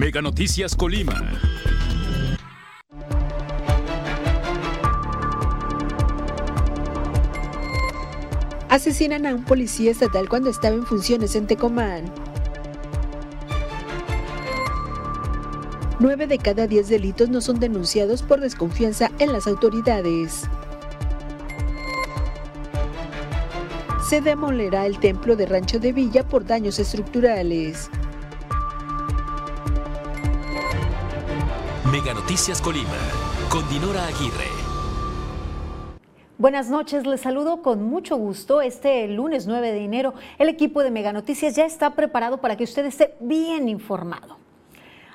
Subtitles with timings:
[0.00, 1.22] Mega Noticias Colima.
[8.70, 12.10] Asesinan a un policía estatal cuando estaba en funciones en Tecomán.
[15.98, 20.44] Nueve de cada diez delitos no son denunciados por desconfianza en las autoridades.
[24.08, 27.90] Se demolerá el templo de Rancho de Villa por daños estructurales.
[31.90, 32.96] Mega Noticias Colima,
[33.48, 34.46] con Dinora Aguirre.
[36.38, 38.60] Buenas noches, les saludo con mucho gusto.
[38.60, 42.62] Este lunes 9 de enero, el equipo de Mega Noticias ya está preparado para que
[42.62, 44.36] usted esté bien informado.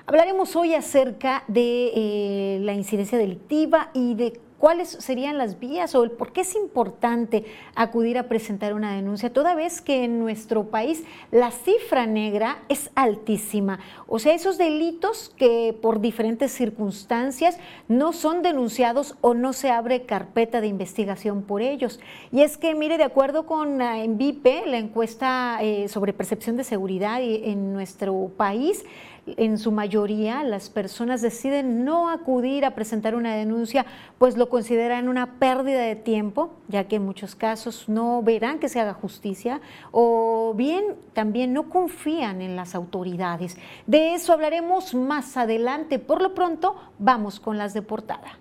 [0.06, 6.04] Hablaremos hoy acerca de eh, la incidencia delictiva y de cuáles serían las vías o
[6.04, 10.72] el por qué es importante acudir a presentar una denuncia, toda vez que en nuestro
[10.72, 13.80] país la cifra negra es altísima.
[14.08, 20.08] O sea, esos delitos que por diferentes circunstancias no son denunciados o no se abre
[20.08, 22.00] carpeta de investigación por ellos.
[22.32, 26.64] Y es que, mire, de acuerdo con la ENVIPE, la encuesta eh, sobre percepción de
[26.64, 28.84] seguridad en nuestro país,
[29.28, 33.86] en su mayoría las personas deciden no acudir a presentar una denuncia,
[34.18, 38.70] pues lo consideran una pérdida de tiempo, ya que en muchos casos no verán que
[38.70, 43.58] se haga justicia o bien también no confían en las autoridades.
[43.88, 46.00] De eso hablaremos más adelante.
[46.00, 48.38] Por lo pronto, vamos con las de portada.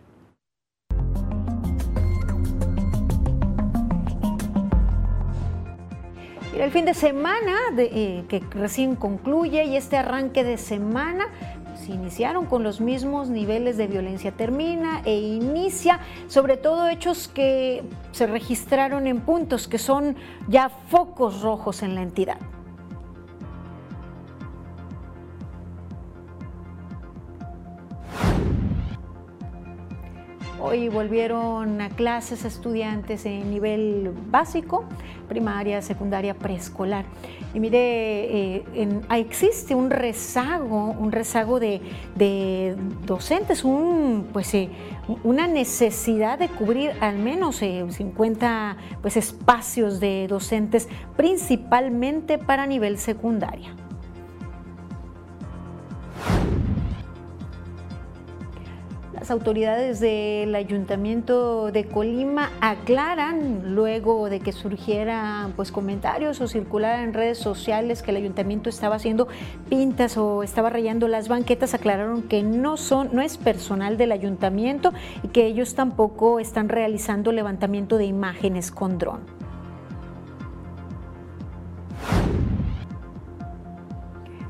[6.60, 11.26] El fin de semana eh, que recién concluye y este arranque de semana
[11.74, 17.82] se iniciaron con los mismos niveles de violencia termina e inicia sobre todo hechos que
[18.12, 20.16] se registraron en puntos que son
[20.48, 22.38] ya focos rojos en la entidad.
[30.74, 34.84] Hoy volvieron a clases estudiantes en nivel básico,
[35.28, 37.04] primaria, secundaria, preescolar.
[37.54, 38.64] Y mire, eh,
[39.10, 41.80] existe un rezago, un rezago de,
[43.06, 43.62] docentes,
[44.32, 44.68] pues, eh,
[45.22, 52.98] una necesidad de cubrir al menos 50 eh, pues, espacios de docentes, principalmente para nivel
[52.98, 53.76] secundaria.
[59.24, 67.04] Las autoridades del ayuntamiento de Colima aclaran luego de que surgieran pues comentarios o circularan
[67.04, 69.26] en redes sociales que el ayuntamiento estaba haciendo
[69.70, 74.92] pintas o estaba rayando las banquetas, aclararon que no son no es personal del ayuntamiento
[75.22, 79.20] y que ellos tampoco están realizando levantamiento de imágenes con dron.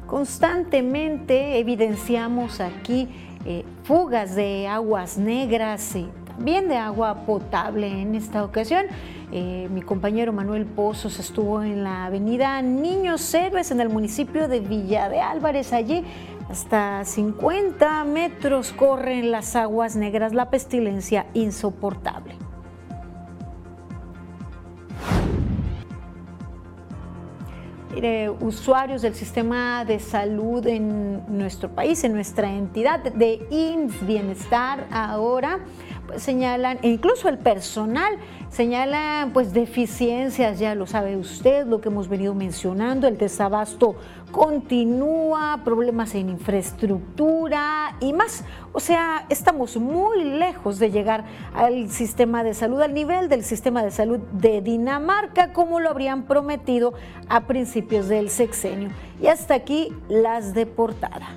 [0.08, 3.08] Constantemente evidenciamos aquí
[3.44, 8.86] eh, fugas de aguas negras y también de agua potable en esta ocasión.
[9.32, 14.60] Eh, mi compañero Manuel Pozos estuvo en la avenida Niños Héroes en el municipio de
[14.60, 15.72] Villa de Álvarez.
[15.72, 16.04] Allí
[16.48, 22.43] hasta 50 metros corren las aguas negras, la pestilencia insoportable.
[28.40, 35.60] Usuarios del sistema de salud en nuestro país, en nuestra entidad de IMSS Bienestar ahora,
[36.16, 38.16] señalan, e incluso el personal
[38.48, 43.96] señala pues deficiencias, ya lo sabe usted, lo que hemos venido mencionando, el desabasto
[44.30, 48.44] continúa, problemas en infraestructura y más.
[48.72, 53.82] O sea, estamos muy lejos de llegar al sistema de salud, al nivel del sistema
[53.82, 56.94] de salud de Dinamarca, como lo habrían prometido
[57.28, 58.90] a principios del sexenio.
[59.22, 61.28] Y hasta aquí las de portada.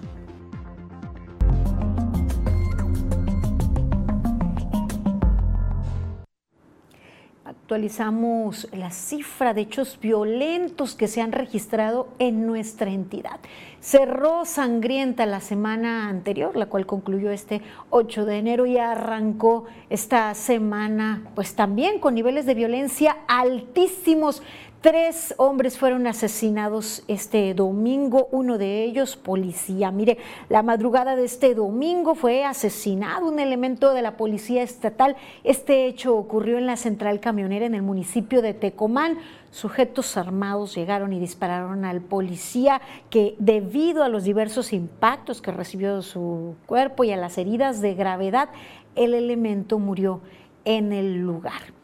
[7.67, 13.41] Actualizamos la cifra de hechos violentos que se han registrado en nuestra entidad.
[13.81, 20.33] Cerró sangrienta la semana anterior, la cual concluyó este 8 de enero y arrancó esta
[20.33, 24.43] semana pues también con niveles de violencia altísimos.
[24.87, 29.91] Tres hombres fueron asesinados este domingo, uno de ellos policía.
[29.91, 30.17] Mire,
[30.47, 35.17] la madrugada de este domingo fue asesinado un elemento de la policía estatal.
[35.43, 39.17] Este hecho ocurrió en la central camionera en el municipio de Tecomán.
[39.51, 42.79] Sujetos armados llegaron y dispararon al policía
[43.09, 47.93] que debido a los diversos impactos que recibió su cuerpo y a las heridas de
[47.93, 48.47] gravedad,
[48.95, 50.21] el elemento murió
[50.63, 51.76] en el lugar.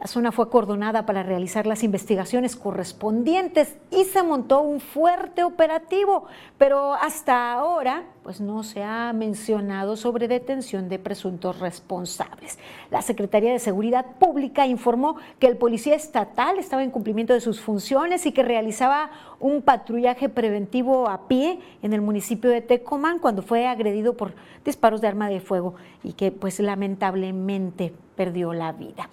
[0.00, 6.26] La zona fue acordonada para realizar las investigaciones correspondientes y se montó un fuerte operativo,
[6.56, 12.60] pero hasta ahora pues no se ha mencionado sobre detención de presuntos responsables.
[12.92, 17.60] La Secretaría de Seguridad Pública informó que el policía estatal estaba en cumplimiento de sus
[17.60, 19.10] funciones y que realizaba
[19.40, 24.34] un patrullaje preventivo a pie en el municipio de Tecomán cuando fue agredido por
[24.64, 25.74] disparos de arma de fuego
[26.04, 29.08] y que pues lamentablemente perdió la vida.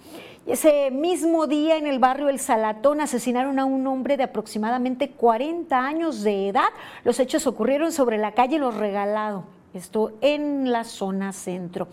[0.46, 5.76] Ese mismo día en el barrio El Salatón asesinaron a un hombre de aproximadamente 40
[5.76, 6.68] años de edad.
[7.02, 9.42] Los hechos ocurrieron sobre la calle Los Regalado,
[9.74, 11.88] esto en la zona centro.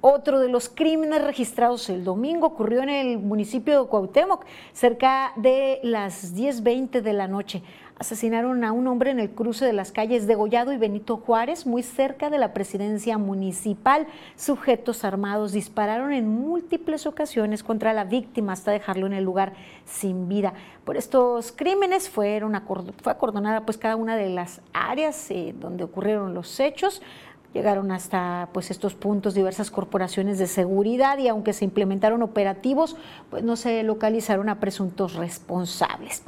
[0.00, 5.80] Otro de los crímenes registrados el domingo ocurrió en el municipio de Cuauhtémoc, cerca de
[5.82, 7.64] las 10.20 de la noche
[7.98, 11.82] asesinaron a un hombre en el cruce de las calles Degollado y Benito Juárez, muy
[11.82, 14.06] cerca de la presidencia municipal.
[14.36, 19.54] Sujetos armados dispararon en múltiples ocasiones contra la víctima hasta dejarlo en el lugar
[19.84, 20.52] sin vida.
[20.84, 22.60] Por estos crímenes fueron
[23.02, 27.02] fue acordonada pues cada una de las áreas eh, donde ocurrieron los hechos
[27.54, 32.96] llegaron hasta pues estos puntos diversas corporaciones de seguridad y aunque se implementaron operativos,
[33.30, 36.22] pues no se localizaron a presuntos responsables.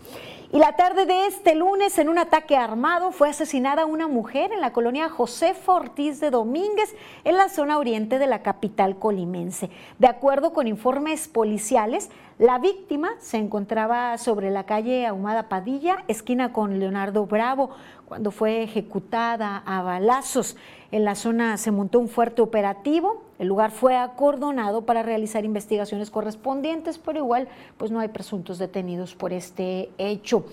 [0.50, 4.62] Y la tarde de este lunes, en un ataque armado, fue asesinada una mujer en
[4.62, 9.68] la colonia José Ortiz de Domínguez, en la zona oriente de la capital colimense.
[9.98, 12.08] De acuerdo con informes policiales,
[12.38, 17.68] la víctima se encontraba sobre la calle Ahumada Padilla, esquina con Leonardo Bravo,
[18.06, 20.56] cuando fue ejecutada a balazos.
[20.90, 26.10] En la zona se montó un fuerte operativo, el lugar fue acordonado para realizar investigaciones
[26.10, 27.46] correspondientes, pero igual
[27.76, 30.46] pues no hay presuntos detenidos por este hecho.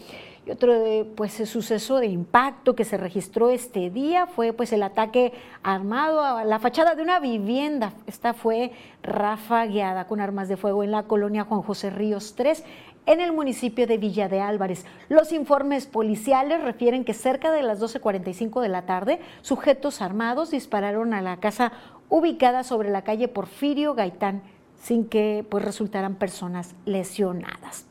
[0.46, 0.74] Y otro
[1.16, 5.34] pues suceso de impacto que se registró este día fue pues el ataque
[5.64, 7.94] armado a la fachada de una vivienda.
[8.06, 8.72] Esta fue
[9.02, 12.64] rafagueada con armas de fuego en la colonia Juan José Ríos 3
[13.06, 14.86] en el municipio de Villa de Álvarez.
[15.10, 21.13] Los informes policiales refieren que cerca de las 12.45 de la tarde, sujetos armados dispararon
[21.13, 21.72] a la casa
[22.10, 24.42] ubicada sobre la calle Porfirio Gaitán,
[24.81, 27.86] sin que pues, resultaran personas lesionadas.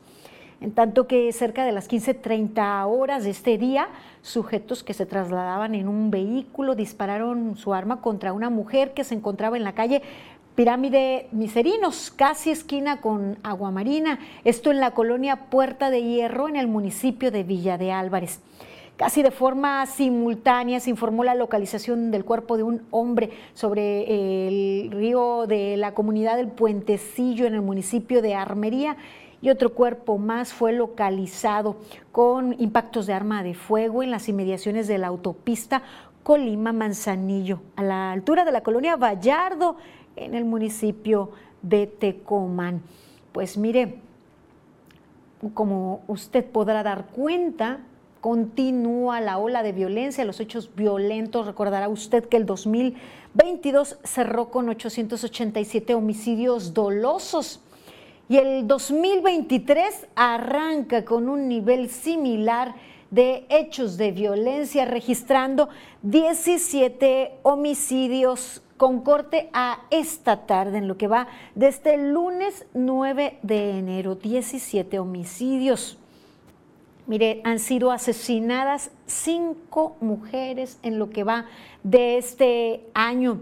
[0.61, 3.89] En tanto que cerca de las 15.30 horas de este día,
[4.21, 9.15] sujetos que se trasladaban en un vehículo dispararon su arma contra una mujer que se
[9.15, 10.01] encontraba en la calle
[10.55, 16.67] Pirámide Miserinos, casi esquina con Aguamarina, esto en la colonia Puerta de Hierro, en el
[16.67, 18.39] municipio de Villa de Álvarez.
[18.95, 24.89] Casi de forma simultánea se informó la localización del cuerpo de un hombre sobre el
[24.91, 28.95] río de la comunidad del Puentecillo en el municipio de Armería
[29.41, 31.77] y otro cuerpo más fue localizado
[32.11, 35.83] con impactos de arma de fuego en las inmediaciones de la autopista
[36.23, 39.77] Colima-Manzanillo, a la altura de la colonia Vallardo,
[40.15, 42.81] en el municipio de Tecomán.
[43.31, 43.99] Pues mire,
[45.53, 47.79] como usted podrá dar cuenta,
[48.21, 51.45] continúa la ola de violencia, los hechos violentos.
[51.45, 57.61] Recordará usted que el 2022 cerró con 887 homicidios dolosos
[58.27, 62.75] y el 2023 arranca con un nivel similar
[63.11, 65.69] de hechos de violencia, registrando
[66.01, 73.39] 17 homicidios con corte a esta tarde, en lo que va desde el lunes 9
[73.41, 75.97] de enero, 17 homicidios.
[77.07, 81.45] Mire, han sido asesinadas cinco mujeres en lo que va
[81.83, 83.41] de este año.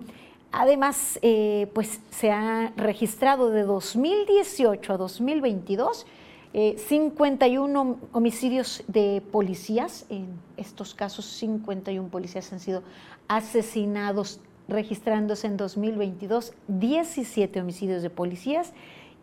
[0.55, 6.05] Además, eh, pues se ha registrado de 2018 a 2022
[6.53, 10.05] 51 eh, homicidios de policías.
[10.09, 12.83] En estos casos, 51 policías han sido
[13.27, 18.73] asesinados, registrándose en 2022 17 homicidios de policías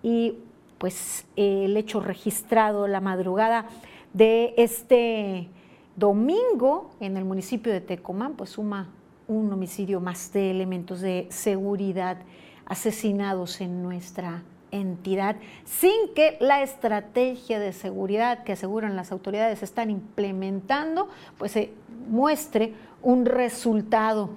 [0.02, 0.34] y
[0.78, 3.66] pues el hecho registrado la madrugada
[4.12, 5.48] de este
[5.94, 8.88] domingo en el municipio de Tecomán, pues suma
[9.30, 12.18] un homicidio más de elementos de seguridad
[12.66, 19.88] asesinados en nuestra entidad, sin que la estrategia de seguridad que aseguran las autoridades están
[19.90, 21.08] implementando,
[21.38, 21.72] pues se
[22.08, 24.30] muestre un resultado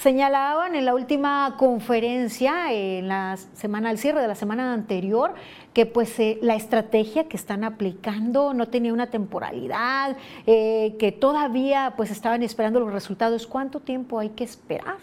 [0.00, 5.34] señalaban en la última conferencia, en la semana, al cierre de la semana anterior,
[5.74, 11.94] que pues eh, la estrategia que están aplicando no tenía una temporalidad, eh, que todavía
[11.96, 13.46] pues estaban esperando los resultados.
[13.46, 14.96] ¿Cuánto tiempo hay que esperar?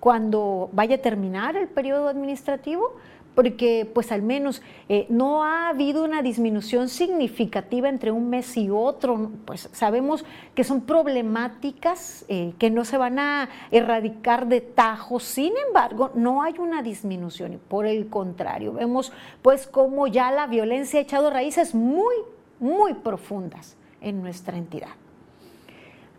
[0.00, 2.96] Cuando vaya a terminar el periodo administrativo,
[3.34, 8.70] porque pues al menos eh, no ha habido una disminución significativa entre un mes y
[8.70, 10.24] otro, pues sabemos
[10.54, 16.42] que son problemáticas eh, que no se van a erradicar de tajo, sin embargo no
[16.42, 21.30] hay una disminución y por el contrario vemos pues como ya la violencia ha echado
[21.30, 22.14] raíces muy,
[22.60, 24.90] muy profundas en nuestra entidad.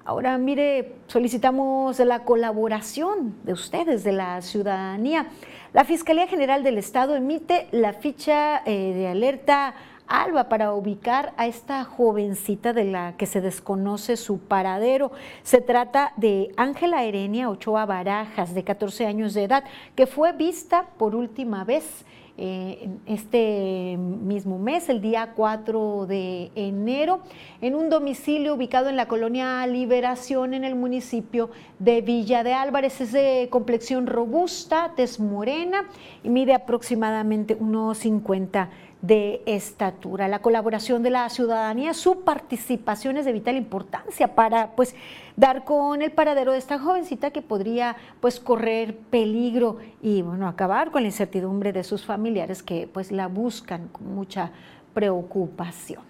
[0.05, 5.27] Ahora, mire, solicitamos la colaboración de ustedes, de la ciudadanía.
[5.73, 9.73] La Fiscalía General del Estado emite la ficha eh, de alerta
[10.07, 15.11] ALBA para ubicar a esta jovencita de la que se desconoce su paradero.
[15.41, 19.63] Se trata de Ángela Erenia Ochoa Barajas, de 14 años de edad,
[19.95, 27.21] que fue vista por última vez eh, este mismo mes, el día 4 de enero,
[27.61, 33.01] en un domicilio ubicado en la colonia Liberación en el municipio de Villa de Álvarez.
[33.01, 35.85] Es de complexión robusta, tez morena
[36.23, 38.69] y mide aproximadamente unos 50
[39.03, 40.29] de estatura.
[40.29, 44.95] La colaboración de la ciudadanía, su participación es de vital importancia para pues
[45.35, 50.89] dar con el paradero de esta jovencita que podría pues correr peligro y bueno, acabar
[50.89, 54.51] con la incertidumbre de sus familiares que pues la buscan con mucha
[54.93, 56.01] preocupación.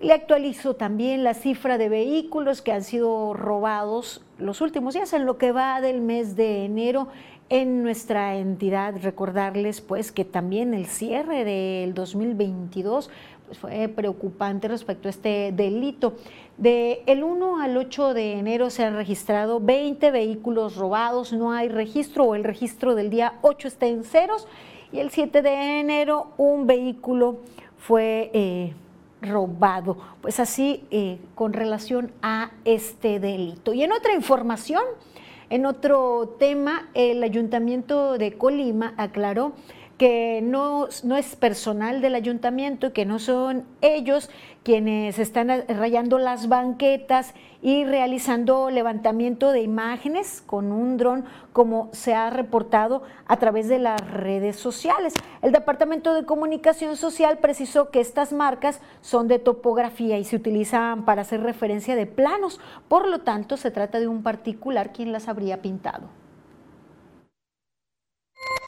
[0.00, 5.26] Le actualizo también la cifra de vehículos que han sido robados los últimos días en
[5.26, 7.08] lo que va del mes de enero
[7.48, 8.94] en nuestra entidad.
[9.02, 13.10] Recordarles pues que también el cierre del 2022
[13.46, 16.14] pues, fue preocupante respecto a este delito.
[16.56, 21.68] De el 1 al 8 de enero se han registrado 20 vehículos robados, no hay
[21.68, 24.46] registro o el registro del día 8 está en ceros
[24.92, 27.40] y el 7 de enero un vehículo
[27.78, 28.74] fue eh,
[29.22, 29.98] robado.
[30.20, 33.72] Pues así eh, con relación a este delito.
[33.72, 34.82] Y en otra información,
[35.50, 39.54] en otro tema, el Ayuntamiento de Colima aclaró
[39.98, 44.30] que no, no es personal del ayuntamiento, que no son ellos
[44.68, 47.32] quienes están rayando las banquetas
[47.62, 53.78] y realizando levantamiento de imágenes con un dron, como se ha reportado a través de
[53.78, 55.14] las redes sociales.
[55.40, 61.06] El Departamento de Comunicación Social precisó que estas marcas son de topografía y se utilizan
[61.06, 65.28] para hacer referencia de planos, por lo tanto se trata de un particular quien las
[65.28, 66.10] habría pintado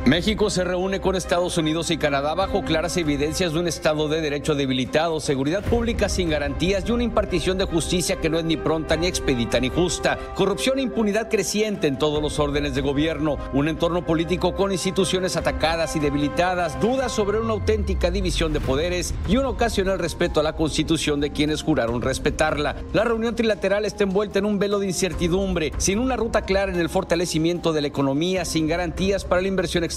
[0.05, 4.19] México se reúne con Estados Unidos y Canadá bajo claras evidencias de un Estado de
[4.19, 8.57] Derecho debilitado, seguridad pública sin garantías y una impartición de justicia que no es ni
[8.57, 13.37] pronta, ni expedita, ni justa, corrupción e impunidad creciente en todos los órdenes de gobierno,
[13.53, 19.13] un entorno político con instituciones atacadas y debilitadas, dudas sobre una auténtica división de poderes
[19.29, 22.75] y un ocasional respeto a la Constitución de quienes juraron respetarla.
[22.91, 26.79] La reunión trilateral está envuelta en un velo de incertidumbre, sin una ruta clara en
[26.81, 29.92] el fortalecimiento de la economía, sin garantías para la inversión extranjera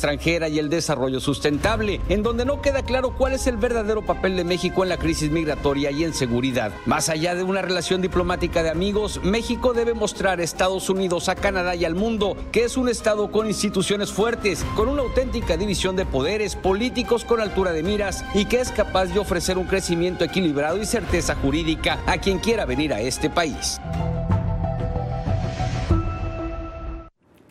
[0.49, 4.45] y el desarrollo sustentable, en donde no queda claro cuál es el verdadero papel de
[4.45, 6.71] México en la crisis migratoria y en seguridad.
[6.85, 11.35] Más allá de una relación diplomática de amigos, México debe mostrar a Estados Unidos, a
[11.35, 15.97] Canadá y al mundo que es un Estado con instituciones fuertes, con una auténtica división
[15.97, 20.25] de poderes políticos con altura de miras y que es capaz de ofrecer un crecimiento
[20.25, 23.81] equilibrado y certeza jurídica a quien quiera venir a este país.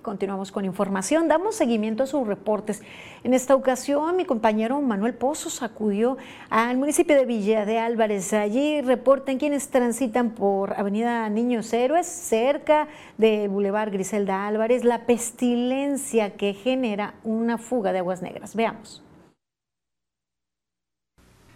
[0.06, 1.28] Continuamos con información.
[1.28, 2.84] Damos seguimiento a sus reportes.
[3.24, 6.18] En esta ocasión, mi compañero Manuel Pozos acudió
[6.52, 8.32] al municipio de Villa de Álvarez.
[8.34, 16.36] Allí reportan quienes transitan por Avenida Niños Héroes, cerca de Boulevard Griselda Álvarez, la pestilencia
[16.36, 18.56] que genera una fuga de aguas negras.
[18.56, 19.05] Veamos.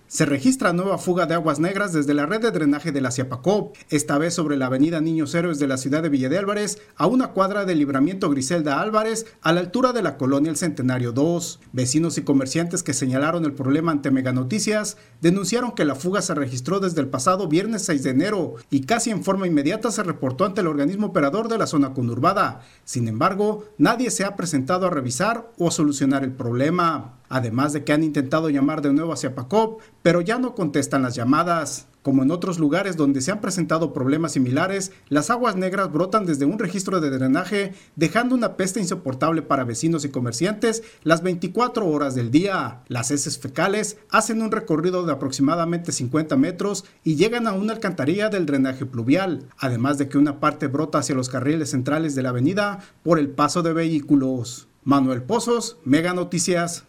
[0.10, 3.75] Se registra nueva fuga de aguas negras desde la red de drenaje de la Ciapacop,
[3.92, 7.06] esta vez sobre la avenida Niños Héroes de la ciudad de Villa de Álvarez, a
[7.06, 11.60] una cuadra del libramiento Griselda Álvarez, a la altura de la colonia El Centenario 2.
[11.74, 16.34] Vecinos y comerciantes que señalaron el problema ante Mega Noticias denunciaron que la fuga se
[16.34, 20.44] registró desde el pasado viernes 6 de enero y casi en forma inmediata se reportó
[20.44, 22.62] ante el organismo operador de la zona conurbada.
[22.84, 27.93] Sin embargo, nadie se ha presentado a revisar o solucionar el problema además de que
[27.93, 31.88] han intentado llamar de nuevo hacia Pacop, pero ya no contestan las llamadas.
[32.01, 36.45] Como en otros lugares donde se han presentado problemas similares, las aguas negras brotan desde
[36.45, 42.15] un registro de drenaje, dejando una peste insoportable para vecinos y comerciantes las 24 horas
[42.15, 42.83] del día.
[42.88, 48.29] Las heces fecales hacen un recorrido de aproximadamente 50 metros y llegan a una alcantarilla
[48.29, 52.29] del drenaje pluvial, además de que una parte brota hacia los carriles centrales de la
[52.29, 54.69] avenida por el paso de vehículos.
[54.86, 56.86] Manuel Pozos, Mega Noticias.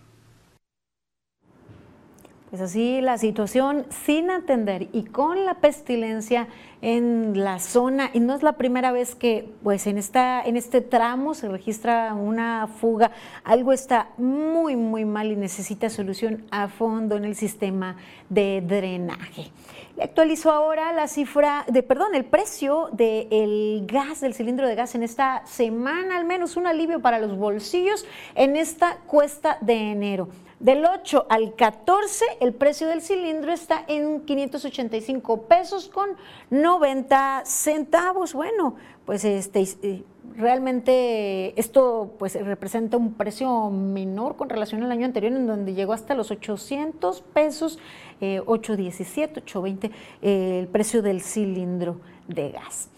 [2.52, 6.48] Es así la situación sin atender y con la pestilencia
[6.82, 10.80] en la zona y no es la primera vez que pues en esta en este
[10.80, 13.12] tramo se registra una fuga,
[13.44, 17.94] algo está muy muy mal y necesita solución a fondo en el sistema
[18.28, 19.52] de drenaje.
[19.96, 24.96] Le actualizó ahora la cifra de perdón, el precio del gas del cilindro de gas
[24.96, 28.04] en esta semana, al menos un alivio para los bolsillos
[28.34, 30.28] en esta cuesta de enero.
[30.60, 36.10] Del 8 al 14, el precio del cilindro está en 585 pesos con
[36.50, 38.34] 90 centavos.
[38.34, 38.74] Bueno,
[39.06, 40.04] pues este,
[40.36, 45.94] realmente esto pues representa un precio menor con relación al año anterior en donde llegó
[45.94, 47.78] hasta los 800 pesos,
[48.20, 49.90] 817, eh, 820
[50.20, 52.90] eh, el precio del cilindro de gas.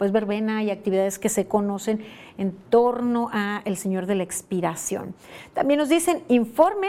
[0.00, 2.02] pues verbena y actividades que se conocen
[2.38, 5.14] en torno a el Señor de la Expiración.
[5.52, 6.88] También nos dicen, informe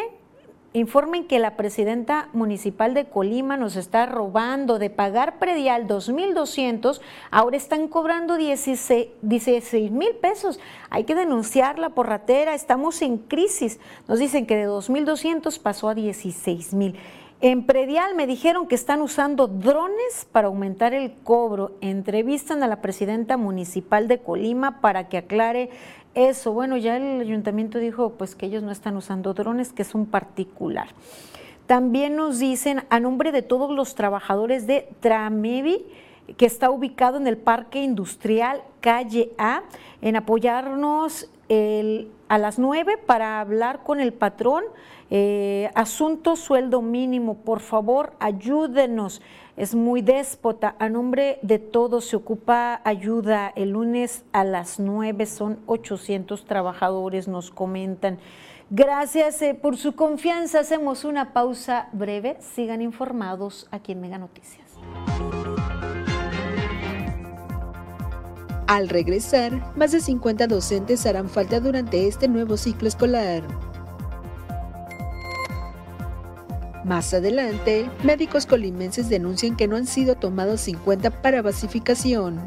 [0.73, 7.57] informen que la presidenta municipal de Colima nos está robando de pagar predial 2.200, ahora
[7.57, 10.61] están cobrando 16 mil pesos.
[10.89, 13.81] Hay que denunciarla por ratera, estamos en crisis.
[14.07, 16.95] Nos dicen que de 2.200 pasó a 16 mil.
[17.43, 21.71] En Predial me dijeron que están usando drones para aumentar el cobro.
[21.81, 25.71] Entrevistan a la presidenta municipal de Colima para que aclare
[26.13, 26.53] eso.
[26.53, 30.05] Bueno, ya el ayuntamiento dijo pues que ellos no están usando drones, que es un
[30.05, 30.89] particular.
[31.65, 35.83] También nos dicen a nombre de todos los trabajadores de Tramevi,
[36.37, 39.63] que está ubicado en el Parque Industrial Calle A,
[40.03, 41.27] en apoyarnos
[42.29, 44.63] a las 9 para hablar con el patrón
[45.13, 49.21] eh, asunto sueldo mínimo, por favor, ayúdenos.
[49.57, 50.73] Es muy déspota.
[50.79, 53.51] A nombre de todos se ocupa ayuda.
[53.57, 58.19] El lunes a las 9 son 800 trabajadores, nos comentan.
[58.69, 60.61] Gracias eh, por su confianza.
[60.61, 62.37] Hacemos una pausa breve.
[62.39, 64.65] Sigan informados aquí en Mega Noticias.
[68.65, 73.43] Al regresar, más de 50 docentes harán falta durante este nuevo ciclo escolar.
[76.91, 82.41] Más adelante, médicos colimenses denuncian que no han sido tomados 50 para basificación.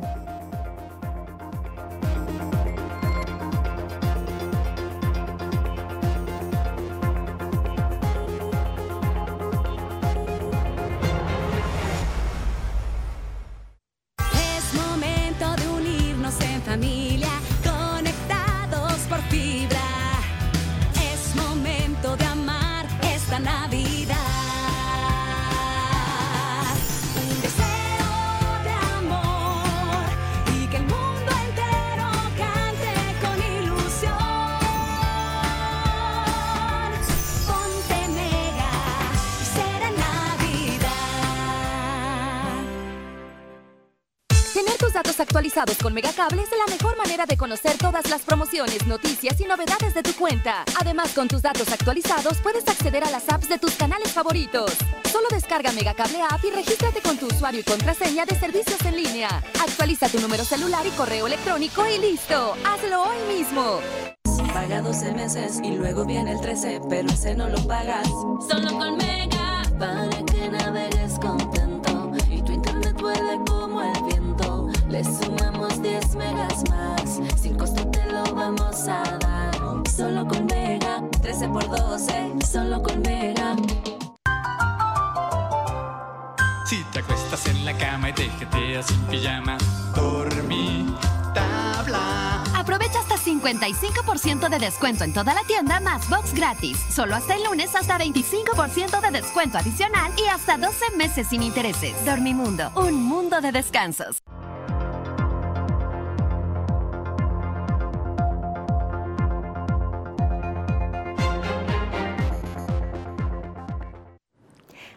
[50.35, 50.64] Cuenta.
[50.81, 54.73] Además, con tus datos actualizados puedes acceder a las apps de tus canales favoritos.
[55.11, 59.29] Solo descarga Megacable App y regístrate con tu usuario y contraseña de servicios en línea.
[59.61, 62.57] Actualiza tu número celular y correo electrónico y listo.
[62.64, 63.81] Hazlo hoy mismo.
[64.53, 68.07] Paga 12 meses y luego viene el 13, pero ese no lo pagas.
[68.49, 74.68] Solo con Mega para que navegues contento y tu internet vuele como el viento.
[74.88, 77.20] Le sumamos 10 megas más.
[77.40, 79.24] Sin costo te lo vamos a dar.
[81.45, 83.57] Solo con Mega, 13 por 12, solo con Mega.
[86.65, 89.59] Si te acuestas en la cama y te jeteas sin pijama,
[89.95, 90.87] dormí
[91.35, 92.43] tabla.
[92.57, 96.79] Aprovecha hasta 55% de descuento en toda la tienda más box gratis.
[96.91, 101.93] Solo hasta el lunes hasta 25% de descuento adicional y hasta 12 meses sin intereses.
[102.07, 104.23] Dormimundo, un mundo de descansos.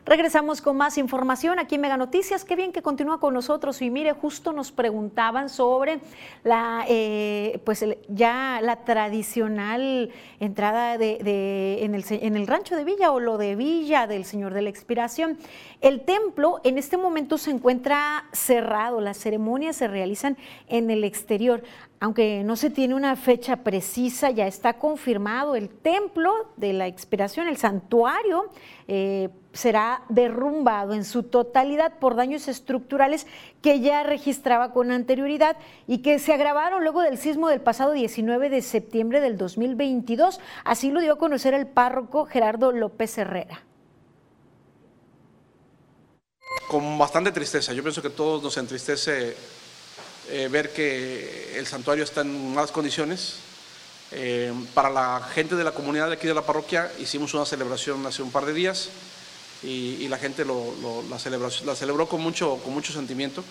[0.07, 2.45] Regresamos con más información aquí en Mega Noticias.
[2.45, 3.81] Qué bien que continúa con nosotros.
[3.81, 5.99] Y mire, justo nos preguntaban sobre
[6.45, 13.11] la, eh, pues ya la tradicional entrada de, en, el, en el rancho de Villa
[13.11, 15.37] o lo de Villa del Señor de la Expiración.
[15.81, 19.01] El templo en este momento se encuentra cerrado.
[19.01, 20.37] Las ceremonias se realizan
[20.69, 21.63] en el exterior
[21.99, 27.47] aunque no se tiene una fecha precisa, ya está confirmado el templo de la expiración,
[27.47, 28.51] el santuario,
[28.87, 33.25] eh, será derrumbado en su totalidad por daños estructurales
[33.61, 38.49] que ya registraba con anterioridad y que se agravaron luego del sismo del pasado 19
[38.49, 40.39] de septiembre del 2022.
[40.63, 43.63] Así lo dio a conocer el párroco Gerardo López Herrera.
[46.67, 49.35] Con bastante tristeza, yo pienso que todos nos entristece
[50.29, 53.39] eh, ver que el santuario está en malas condiciones.
[54.11, 58.05] Eh, para la gente de la comunidad de aquí de la parroquia hicimos una celebración
[58.05, 58.89] hace un par de días
[59.63, 63.43] y, la gente la, celebró, la celebró con mucho, con mucho sentimiento,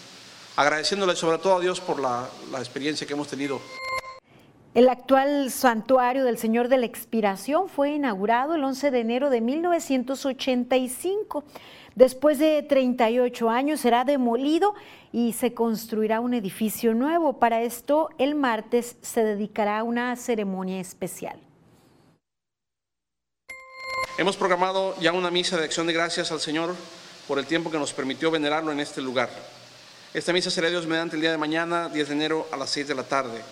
[0.56, 3.60] agradeciéndole sobre todo a Dios por la, la experiencia que hemos tenido.
[4.74, 9.40] El actual santuario del Señor de la Expiración fue inaugurado el 11 de enero de
[9.40, 11.44] 1985.
[11.94, 14.74] Después de 38 años será demolido
[15.12, 17.38] y se construirá un edificio nuevo.
[17.38, 21.45] Para esto, el martes se dedicará a una ceremonia especial.
[24.18, 26.74] Hemos programado ya una misa de acción de gracias al Señor
[27.28, 29.28] por el tiempo que nos permitió venerarlo en este lugar.
[30.14, 32.88] Esta misa será Dios mediante el día de mañana, 10 de enero, a las 6
[32.88, 33.42] de la tarde,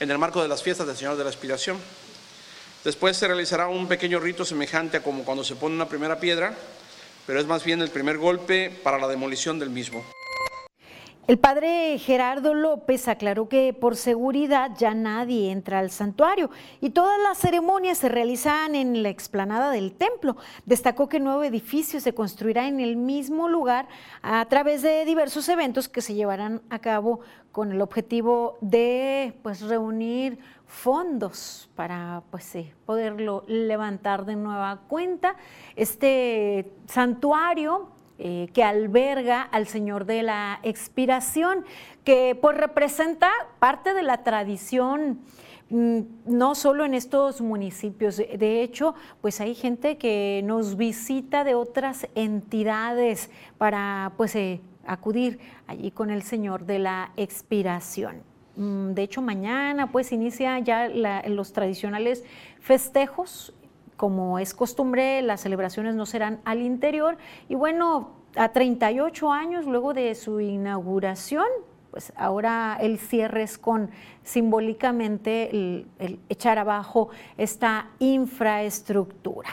[0.00, 1.76] en el marco de las fiestas del Señor de la Expiración.
[2.82, 6.54] Después se realizará un pequeño rito semejante a como cuando se pone una primera piedra,
[7.26, 10.02] pero es más bien el primer golpe para la demolición del mismo.
[11.30, 17.20] El padre Gerardo López aclaró que por seguridad ya nadie entra al santuario y todas
[17.22, 20.36] las ceremonias se realizan en la explanada del templo.
[20.66, 23.86] Destacó que el nuevo edificio se construirá en el mismo lugar
[24.22, 27.20] a través de diversos eventos que se llevarán a cabo
[27.52, 35.36] con el objetivo de pues, reunir fondos para pues, poderlo levantar de nueva cuenta.
[35.76, 41.64] Este santuario eh, que alberga al Señor de la Expiración,
[42.04, 45.20] que pues representa parte de la tradición
[45.70, 51.54] mm, no solo en estos municipios, de hecho, pues hay gente que nos visita de
[51.54, 58.22] otras entidades para pues eh, acudir allí con el Señor de la Expiración.
[58.56, 62.22] Mm, de hecho, mañana pues inicia ya los tradicionales
[62.60, 63.54] festejos
[64.00, 67.18] como es costumbre, las celebraciones no serán al interior.
[67.50, 71.44] Y bueno, a 38 años luego de su inauguración,
[71.90, 73.90] pues ahora el cierre es con
[74.22, 75.86] simbólicamente el,
[76.30, 79.50] echar abajo esta infraestructura.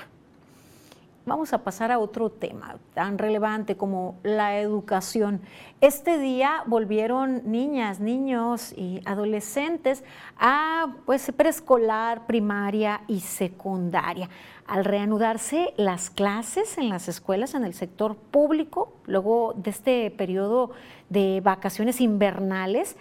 [1.28, 5.42] Vamos a pasar a otro tema tan relevante como la educación.
[5.82, 10.06] Este día volvieron niñas, niños y adolescentes
[10.40, 14.30] a pues, preescolar, primaria y secundaria.
[14.68, 20.72] Al reanudarse las clases en las escuelas en el sector público, luego de este periodo
[21.10, 22.96] de vacaciones invernales,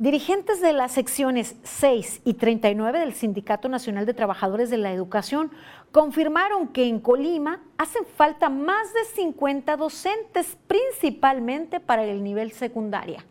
[0.00, 5.50] Dirigentes de las secciones 6 y 39 del Sindicato Nacional de Trabajadores de la Educación
[5.92, 13.26] confirmaron que en Colima hacen falta más de 50 docentes, principalmente para el nivel secundaria.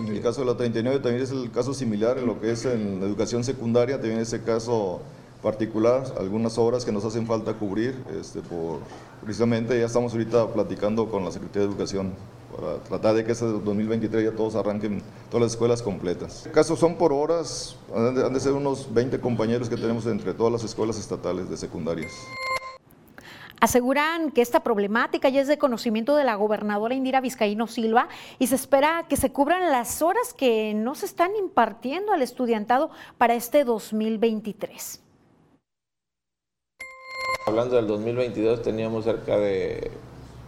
[0.00, 2.64] En el caso de la 39 también es el caso similar en lo que es
[2.64, 5.02] en educación secundaria, también ese caso
[5.40, 8.80] particular, algunas obras que nos hacen falta cubrir, este, por,
[9.22, 12.12] precisamente ya estamos ahorita platicando con la Secretaría de Educación
[12.54, 16.48] para tratar de que ese 2023 ya todos arranquen todas las escuelas completas.
[16.52, 20.64] Casos son por horas, han de, ser unos 20 compañeros que tenemos entre todas las
[20.64, 22.12] escuelas estatales de secundarias.
[23.60, 28.08] Aseguran que esta problemática ya es de conocimiento de la gobernadora Indira Vizcaíno Silva
[28.38, 32.90] y se espera que se cubran las horas que no se están impartiendo al estudiantado
[33.18, 35.00] para este 2023.
[37.46, 39.90] Hablando del 2022 teníamos cerca de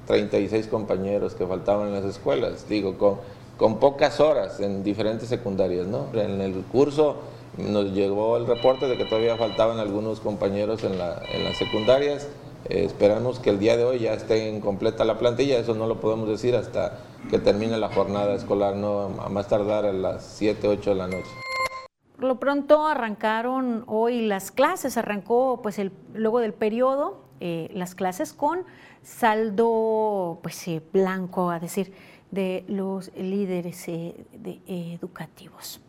[0.07, 2.69] 36 compañeros que faltaban en las escuelas.
[2.69, 3.19] Digo, con,
[3.57, 5.87] con pocas horas en diferentes secundarias.
[5.87, 6.07] ¿no?
[6.15, 7.17] En el curso
[7.59, 12.29] nos llegó el reporte de que todavía faltaban algunos compañeros en, la, en las secundarias.
[12.69, 15.87] Eh, esperamos que el día de hoy ya esté en completa la plantilla, eso no
[15.87, 20.25] lo podemos decir hasta que termine la jornada escolar, no a más tardar a las
[20.25, 21.31] 7, 8 de la noche.
[22.17, 27.97] Por lo pronto arrancaron hoy las clases, arrancó pues el, luego del periodo eh, las
[27.97, 28.65] clases con
[29.03, 31.93] saldo pues eh, blanco, a decir,
[32.31, 34.15] de los líderes eh,
[34.67, 35.81] educativos.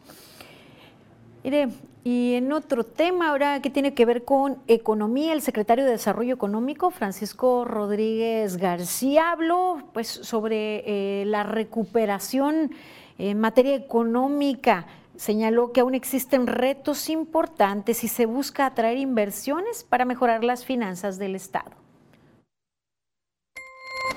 [1.44, 1.70] Mire,
[2.04, 6.34] y en otro tema ahora que tiene que ver con economía, el secretario de Desarrollo
[6.34, 12.72] Económico, Francisco Rodríguez García, habló pues, sobre la recuperación
[13.18, 14.86] en materia económica.
[15.16, 21.20] Señaló que aún existen retos importantes y se busca atraer inversiones para mejorar las finanzas
[21.20, 21.83] del Estado.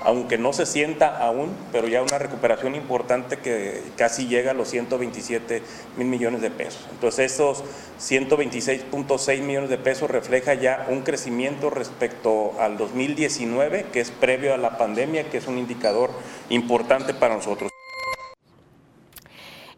[0.07, 4.69] Aunque no se sienta aún, pero ya una recuperación importante que casi llega a los
[4.69, 5.61] 127
[5.97, 6.87] mil millones de pesos.
[6.91, 7.61] Entonces, esos
[7.99, 14.57] 126.6 millones de pesos refleja ya un crecimiento respecto al 2019, que es previo a
[14.57, 16.09] la pandemia, que es un indicador
[16.47, 17.76] importante para nosotros.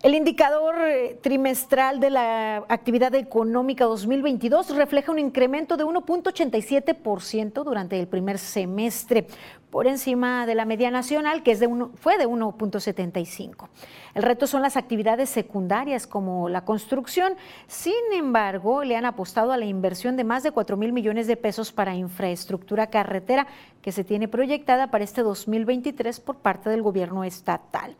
[0.02, 8.00] El indicador eh, trimestral de la actividad económica 2022 refleja un incremento de 1.87% durante
[8.00, 9.28] el primer semestre,
[9.70, 13.68] por encima de la media nacional, que es de uno, fue de 1.75.
[14.14, 17.34] El reto son las actividades secundarias como la construcción.
[17.68, 21.36] Sin embargo, le han apostado a la inversión de más de 4 mil millones de
[21.36, 23.48] pesos para infraestructura carretera
[23.82, 27.98] que se tiene proyectada para este 2023 por parte del gobierno estatal.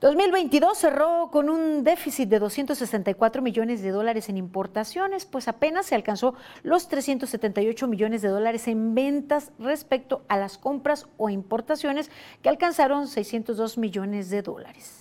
[0.00, 5.94] 2022 cerró con un déficit de 264 millones de dólares en importaciones, pues apenas se
[5.94, 12.10] alcanzó los 378 millones de dólares en ventas respecto a las compras o importaciones
[12.40, 14.99] que alcanzaron 602 millones de dólares.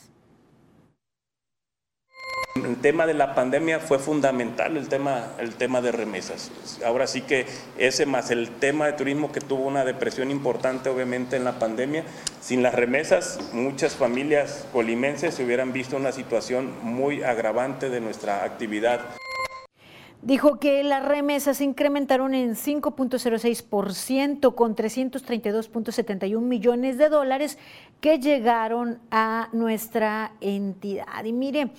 [2.55, 6.51] El tema de la pandemia fue fundamental, el tema, el tema de remesas.
[6.85, 7.45] Ahora sí que
[7.77, 12.03] ese más el tema de turismo que tuvo una depresión importante obviamente en la pandemia,
[12.41, 18.43] sin las remesas muchas familias colimenses se hubieran visto una situación muy agravante de nuestra
[18.43, 19.01] actividad.
[20.21, 27.57] Dijo que las remesas incrementaron en 5.06% con 332.71 millones de dólares
[28.01, 31.23] que llegaron a nuestra entidad.
[31.23, 31.69] Y mire,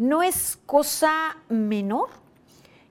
[0.00, 2.08] no es cosa menor,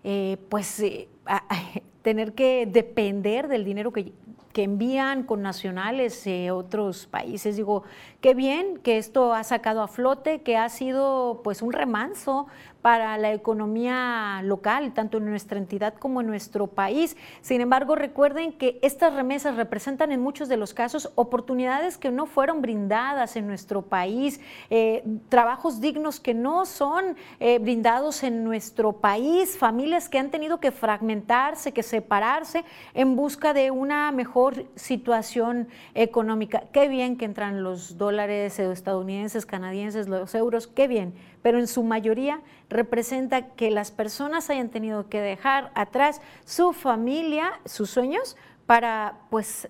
[0.04, 1.10] eh, pues eh,
[2.04, 4.13] tener que depender del dinero que,
[4.56, 7.56] envían con nacionales de otros países.
[7.56, 7.84] Digo,
[8.22, 12.48] qué bien que esto ha sacado a flote, que ha sido pues un remanso
[12.82, 17.18] para la economía local, tanto en nuestra entidad como en nuestro país.
[17.42, 22.26] Sin embargo, recuerden que estas remesas representan en muchos de los casos oportunidades que no
[22.26, 28.94] fueron brindadas en nuestro país, eh, trabajos dignos que no son eh, brindados en nuestro
[28.94, 34.38] país, familias que han tenido que fragmentarse, que separarse en busca de una mejor
[34.75, 36.63] situación económica.
[36.71, 41.84] Qué bien que entran los dólares estadounidenses, canadienses, los euros, qué bien pero en su
[41.84, 49.19] mayoría representa que las personas hayan tenido que dejar atrás su familia, sus sueños, para
[49.30, 49.69] pues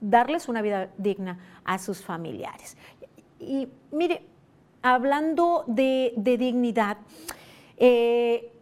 [0.00, 2.76] darles una vida digna a sus familiares.
[3.38, 4.22] Y mire,
[4.82, 6.98] hablando de, dignidad,
[7.76, 8.52] eh,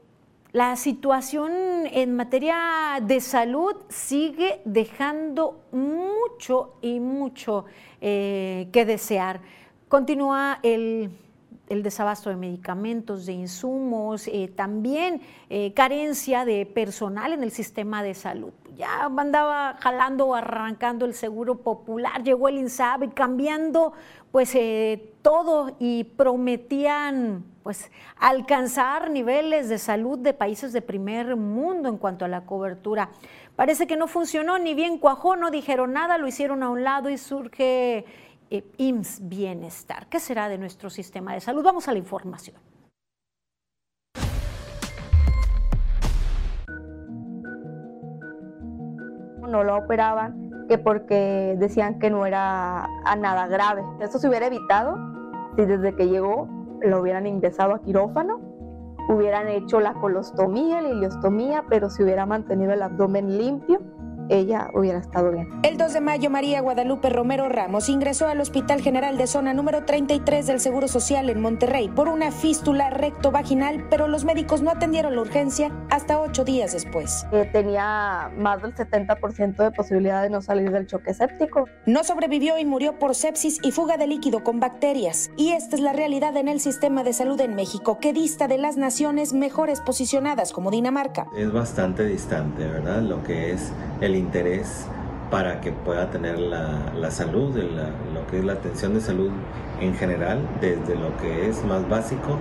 [0.53, 7.65] la situación en materia de salud sigue dejando mucho y mucho
[8.01, 9.41] eh, que desear.
[9.89, 11.11] Continúa el
[11.69, 18.03] el desabasto de medicamentos, de insumos, eh, también eh, carencia de personal en el sistema
[18.03, 18.53] de salud.
[18.77, 23.93] Ya andaba jalando, arrancando el seguro popular, llegó el INSABI cambiando
[24.31, 31.89] pues eh, todo y prometían pues alcanzar niveles de salud de países de primer mundo
[31.89, 33.11] en cuanto a la cobertura.
[33.57, 37.11] Parece que no funcionó, ni bien cuajó, no dijeron nada, lo hicieron a un lado
[37.11, 38.05] y surge
[38.53, 38.65] eh,
[39.23, 40.09] Bienestar.
[40.09, 41.65] ¿Qué será de nuestro sistema de salud?
[41.65, 42.57] Vamos a la información.
[49.49, 53.83] No lo operaban que porque decían que no era a nada grave.
[54.01, 54.97] Esto se hubiera evitado
[55.57, 56.49] si desde que llegó
[56.83, 58.41] lo hubieran ingresado a quirófano,
[59.09, 63.81] hubieran hecho la colostomía, la iliostomía, pero se hubiera mantenido el abdomen limpio
[64.29, 65.49] ella hubiera estado bien.
[65.63, 69.85] El 2 de mayo, María Guadalupe Romero Ramos ingresó al Hospital General de Zona número
[69.85, 75.15] 33 del Seguro Social en Monterrey por una fístula rectovaginal, pero los médicos no atendieron
[75.15, 77.27] la urgencia hasta ocho días después.
[77.33, 81.69] Eh, tenía más del 70% de posibilidad de no salir del choque séptico.
[81.87, 85.31] No sobrevivió y murió por sepsis y fuga de líquido con bacterias.
[85.37, 88.59] Y esta es la realidad en el sistema de salud en México, que dista de
[88.59, 91.27] las naciones mejores posicionadas como Dinamarca.
[91.37, 93.03] Es bastante distante, ¿verdad?
[93.03, 94.87] Lo que es el interés
[95.31, 99.31] para que pueda tener la, la salud, lo que es la atención de salud
[99.81, 102.39] en general, desde lo que es más básico,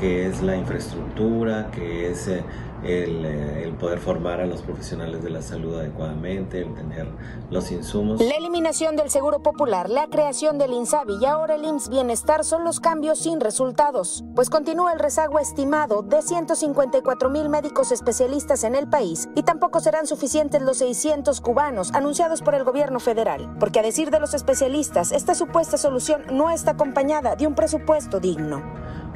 [0.00, 2.42] que es la infraestructura, que es eh,
[2.84, 7.08] eh, el, poder formar a los profesionales de la salud adecuadamente, el tener
[7.50, 8.20] los insumos.
[8.20, 12.64] La eliminación del Seguro Popular, la creación del INSABI y ahora el IMSS Bienestar son
[12.64, 18.74] los cambios sin resultados, pues continúa el rezago estimado de 154 mil médicos especialistas en
[18.74, 23.80] el país y tampoco serán suficientes los 600 cubanos anunciados por el gobierno federal, porque
[23.80, 28.62] a decir de los especialistas, esta supuesta solución no está acompañada de un presupuesto digno.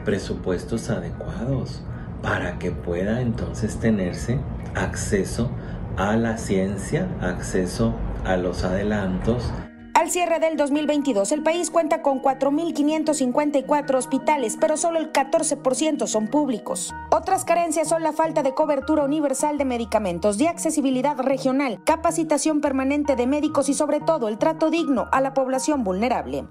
[0.05, 1.83] Presupuestos adecuados
[2.27, 4.41] para que pueda entonces tenerse
[4.75, 5.49] acceso
[5.97, 9.53] a la ciencia, acceso a los adelantos.
[9.95, 16.27] Al cierre del 2022, el país cuenta con 4.554 hospitales, pero solo el 14% son
[16.27, 16.93] públicos.
[17.13, 23.15] Otras carencias son la falta de cobertura universal de medicamentos, de accesibilidad regional, capacitación permanente
[23.15, 26.45] de médicos y sobre todo el trato digno a la población vulnerable.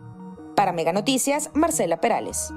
[0.55, 2.53] Para Mega Noticias, Marcela Perales.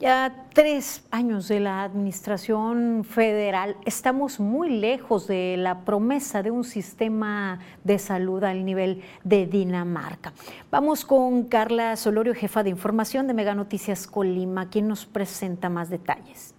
[0.00, 6.64] Ya tres años de la administración federal, estamos muy lejos de la promesa de un
[6.64, 10.32] sistema de salud al nivel de Dinamarca.
[10.70, 15.90] Vamos con Carla Solorio, jefa de información de Mega Noticias Colima, quien nos presenta más
[15.90, 16.54] detalles.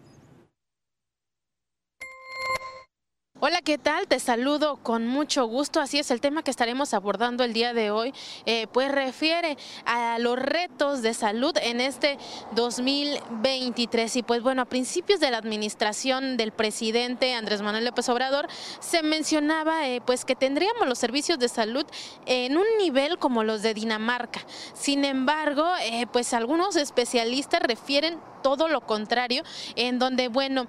[3.44, 4.08] Hola, ¿qué tal?
[4.08, 5.80] Te saludo con mucho gusto.
[5.80, 8.14] Así es, el tema que estaremos abordando el día de hoy,
[8.46, 12.20] eh, pues refiere a los retos de salud en este
[12.52, 14.18] 2023.
[14.18, 18.48] Y pues bueno, a principios de la administración del presidente Andrés Manuel López Obrador,
[18.80, 21.88] se mencionaba eh, pues que tendríamos los servicios de salud
[22.28, 24.42] en un nivel como los de Dinamarca.
[24.76, 29.44] Sin embargo, eh, pues algunos especialistas refieren todo lo contrario,
[29.76, 30.68] en donde, bueno,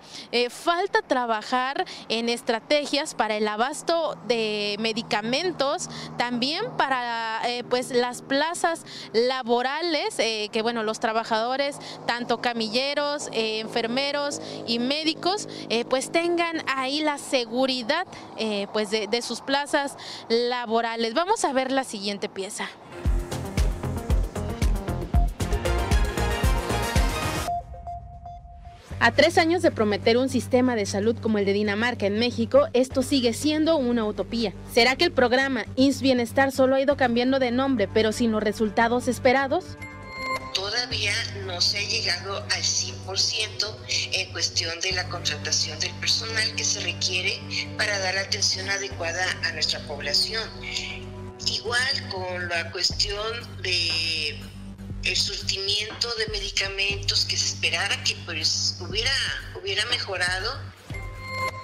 [0.50, 8.84] falta trabajar en estrategias para el abasto de medicamentos, también para eh, pues las plazas
[9.12, 15.48] laborales, eh, que bueno, los trabajadores, tanto camilleros, eh, enfermeros y médicos,
[15.88, 18.06] pues tengan ahí la seguridad
[18.72, 19.96] pues de sus plazas
[20.28, 21.14] laborales.
[21.14, 22.68] Vamos a ver la siguiente pieza.
[29.04, 32.68] A tres años de prometer un sistema de salud como el de Dinamarca en México,
[32.72, 34.54] esto sigue siendo una utopía.
[34.72, 38.40] ¿Será que el programa INS Bienestar solo ha ido cambiando de nombre, pero sin los
[38.40, 39.76] resultados esperados?
[40.54, 41.14] Todavía
[41.46, 43.76] no se ha llegado al 100%
[44.12, 47.40] en cuestión de la contratación del personal que se requiere
[47.76, 50.48] para dar atención adecuada a nuestra población.
[51.44, 53.18] Igual con la cuestión
[53.64, 54.38] de
[55.04, 59.12] el surtimiento de medicamentos que se esperaba que pues hubiera,
[59.60, 60.60] hubiera mejorado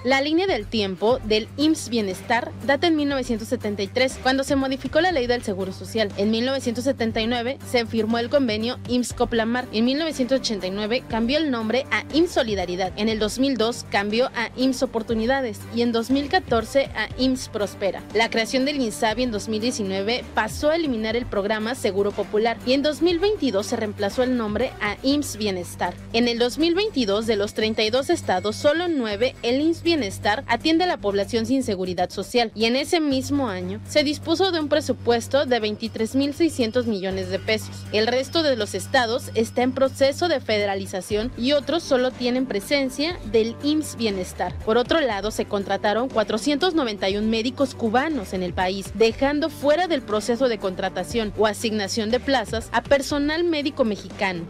[0.03, 5.27] la línea del tiempo del IMSS Bienestar data en 1973, cuando se modificó la ley
[5.27, 6.09] del Seguro Social.
[6.17, 9.67] En 1979 se firmó el convenio IMSS Coplamar.
[9.73, 12.93] En 1989 cambió el nombre a IMSS Solidaridad.
[12.95, 18.03] En el 2002 cambió a IMSS Oportunidades y en 2014 a IMSS Prospera.
[18.13, 22.83] La creación del INSABI en 2019 pasó a eliminar el programa Seguro Popular y en
[22.83, 25.93] 2022 se reemplazó el nombre a IMSS Bienestar.
[26.13, 30.97] En el 2022 de los 32 estados, solo 9 el IMSS Bienestar atiende a la
[30.97, 35.59] población sin seguridad social y en ese mismo año se dispuso de un presupuesto de
[35.59, 37.75] 23.600 millones de pesos.
[37.91, 43.17] El resto de los estados está en proceso de federalización y otros solo tienen presencia
[43.31, 44.53] del IMSS Bienestar.
[44.63, 50.49] Por otro lado, se contrataron 491 médicos cubanos en el país, dejando fuera del proceso
[50.49, 54.43] de contratación o asignación de plazas a personal médico mexicano.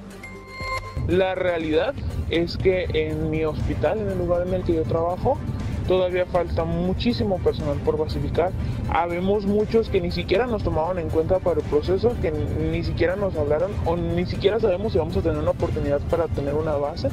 [1.09, 1.95] La realidad
[2.29, 5.39] es que en mi hospital, en el lugar en el que yo trabajo,
[5.87, 8.51] todavía falta muchísimo personal por basificar.
[8.93, 13.15] Habemos muchos que ni siquiera nos tomaban en cuenta para el proceso, que ni siquiera
[13.15, 16.73] nos hablaron o ni siquiera sabemos si vamos a tener una oportunidad para tener una
[16.73, 17.09] base.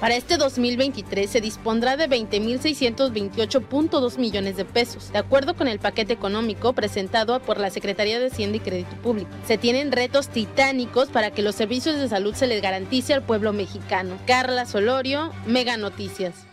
[0.00, 5.12] Para este 2023 se dispondrá de 20.628.2 millones de pesos.
[5.12, 9.28] De acuerdo con el paquete económico presentado por la Secretaría de Hacienda y Crédito Público,
[9.46, 13.52] se tienen retos titánicos para que los servicios de salud se les garantice al pueblo
[13.52, 14.16] mexicano.
[14.26, 16.46] Carla Solorio, Mega Noticias.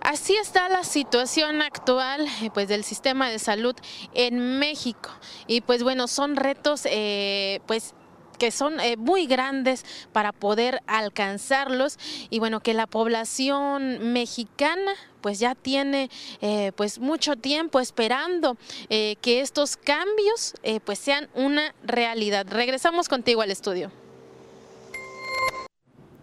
[0.00, 3.76] Así está la situación actual eh, pues, del sistema de salud
[4.14, 5.10] en México.
[5.46, 7.94] Y pues bueno, son retos eh, pues
[8.36, 11.98] que son eh, muy grandes para poder alcanzarlos
[12.30, 16.08] y bueno, que la población mexicana pues ya tiene
[16.40, 18.56] eh, pues mucho tiempo esperando
[18.90, 22.46] eh, que estos cambios pues sean una realidad.
[22.48, 23.90] Regresamos contigo al estudio.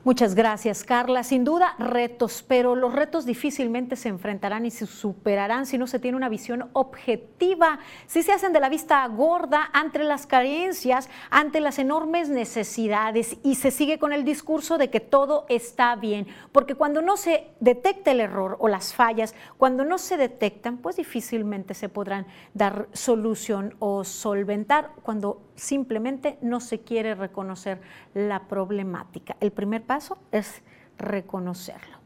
[0.05, 1.23] Muchas gracias, Carla.
[1.23, 5.97] Sin duda, retos, pero los retos difícilmente se enfrentarán y se superarán si no se
[5.97, 11.61] tiene una visión objetiva, si se hacen de la vista gorda ante las carencias, ante
[11.61, 16.75] las enormes necesidades y se sigue con el discurso de que todo está bien, porque
[16.75, 21.73] cuando no se detecta el error o las fallas, cuando no se detectan, pues difícilmente
[21.73, 27.79] se podrán dar solución o solventar cuando simplemente no se quiere reconocer
[28.13, 29.37] la problemática.
[29.39, 29.83] El primer
[30.31, 30.61] es
[30.97, 32.03] reconocerlo.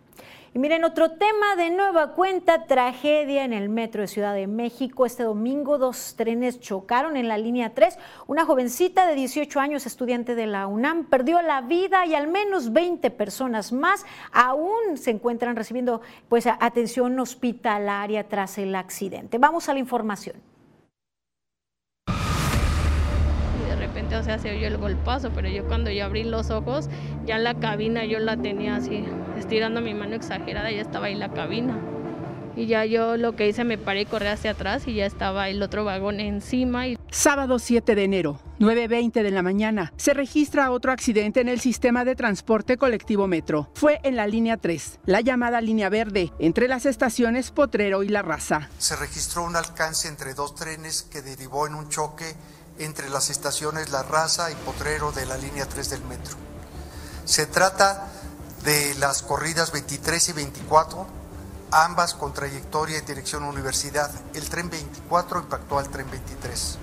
[0.53, 5.05] Y miren, otro tema de nueva cuenta, tragedia en el metro de Ciudad de México.
[5.05, 7.99] Este domingo dos trenes chocaron en la línea 3.
[8.25, 12.73] Una jovencita de 18 años, estudiante de la UNAM, perdió la vida y al menos
[12.73, 19.37] 20 personas más aún se encuentran recibiendo pues, atención hospitalaria tras el accidente.
[19.37, 20.46] Vamos a la información.
[24.15, 26.89] O sea, se oyó el golpazo, pero yo cuando yo abrí los ojos,
[27.25, 29.03] ya la cabina yo la tenía así,
[29.37, 31.77] estirando mi mano exagerada, ya estaba ahí la cabina.
[32.57, 35.47] Y ya yo lo que hice, me paré y corrí hacia atrás y ya estaba
[35.47, 36.87] el otro vagón encima.
[36.87, 36.97] Y...
[37.11, 42.03] Sábado 7 de enero, 9.20 de la mañana, se registra otro accidente en el sistema
[42.03, 43.69] de transporte colectivo Metro.
[43.75, 48.23] Fue en la línea 3, la llamada línea verde, entre las estaciones Potrero y La
[48.23, 48.69] Raza.
[48.79, 52.35] Se registró un alcance entre dos trenes que derivó en un choque
[52.79, 56.35] entre las estaciones La Raza y Potrero de la línea 3 del metro.
[57.25, 58.07] Se trata
[58.63, 61.07] de las corridas 23 y 24,
[61.71, 64.11] ambas con trayectoria en dirección universidad.
[64.33, 66.77] El tren 24 impactó al tren 23.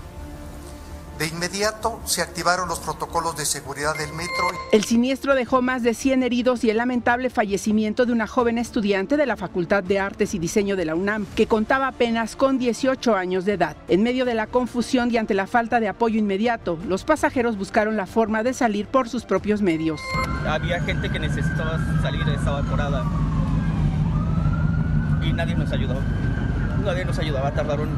[1.18, 4.48] De inmediato se activaron los protocolos de seguridad del metro.
[4.72, 9.16] El siniestro dejó más de 100 heridos y el lamentable fallecimiento de una joven estudiante
[9.16, 13.14] de la Facultad de Artes y Diseño de la UNAM, que contaba apenas con 18
[13.14, 13.76] años de edad.
[13.86, 17.96] En medio de la confusión y ante la falta de apoyo inmediato, los pasajeros buscaron
[17.96, 20.00] la forma de salir por sus propios medios.
[20.48, 23.04] Había gente que necesitaba salir, estaba atorada
[25.22, 25.94] y nadie nos ayudó.
[26.84, 27.88] Nadie nos ayudaba, tardaron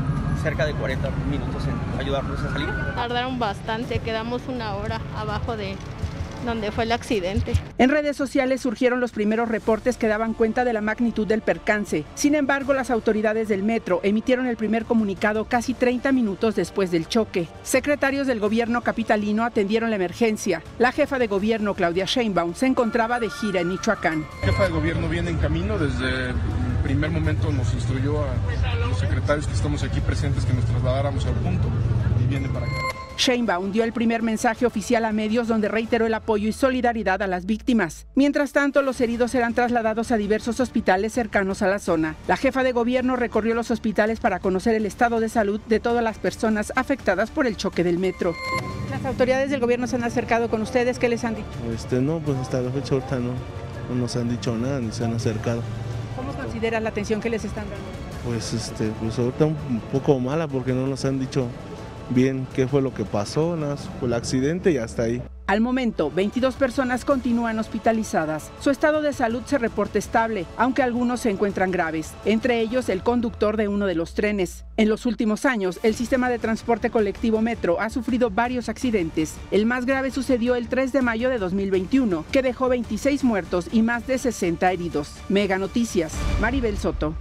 [0.47, 2.69] cerca de 40 minutos en ayudarnos a salir.
[2.95, 5.75] Tardaron bastante, quedamos una hora abajo de
[6.45, 7.55] donde fue el accidente.
[7.79, 12.05] En redes sociales surgieron los primeros reportes que daban cuenta de la magnitud del percance.
[12.15, 17.09] Sin embargo, las autoridades del metro emitieron el primer comunicado casi 30 minutos después del
[17.09, 17.49] choque.
[17.65, 20.63] Secretarios del gobierno capitalino atendieron la emergencia.
[20.79, 24.25] La jefa de gobierno, Claudia Sheinbaum, se encontraba de gira en Michoacán.
[24.43, 26.33] La jefa de gobierno viene en camino desde
[26.87, 31.35] primer momento nos instruyó a los secretarios que estamos aquí presentes que nos trasladáramos al
[31.35, 31.69] punto
[32.23, 32.77] y viene para acá.
[33.19, 37.27] Sheinbaum dio el primer mensaje oficial a medios donde reiteró el apoyo y solidaridad a
[37.27, 38.07] las víctimas.
[38.15, 42.15] Mientras tanto, los heridos serán trasladados a diversos hospitales cercanos a la zona.
[42.29, 46.05] La jefa de gobierno recorrió los hospitales para conocer el estado de salud de todas
[46.05, 48.35] las personas afectadas por el choque del metro.
[48.91, 51.49] Las autoridades del gobierno se han acercado con ustedes, ¿qué les han dicho?
[51.75, 53.33] Este, no, pues hasta la fecha ahorita no,
[53.89, 55.63] no nos han dicho nada ni se han acercado.
[56.27, 57.85] ¿Cómo considera la atención que les están dando?
[58.25, 61.47] Pues, este, pues ahorita un poco mala porque no nos han dicho
[62.11, 63.57] bien qué fue lo que pasó,
[63.99, 65.23] fue el accidente y hasta ahí.
[65.47, 68.51] Al momento, 22 personas continúan hospitalizadas.
[68.59, 73.05] Su estado de salud se reporta estable, aunque algunos se encuentran graves, entre ellos el
[73.05, 74.65] conductor de uno de los trenes.
[74.77, 79.37] En los últimos años, el sistema de transporte colectivo Metro ha sufrido varios accidentes.
[79.53, 83.83] El más grave sucedió el 3 de mayo de 2021, que dejó 26 muertos y
[83.83, 85.13] más de 60 heridos.
[85.29, 87.15] Mega Noticias, Maribel Soto.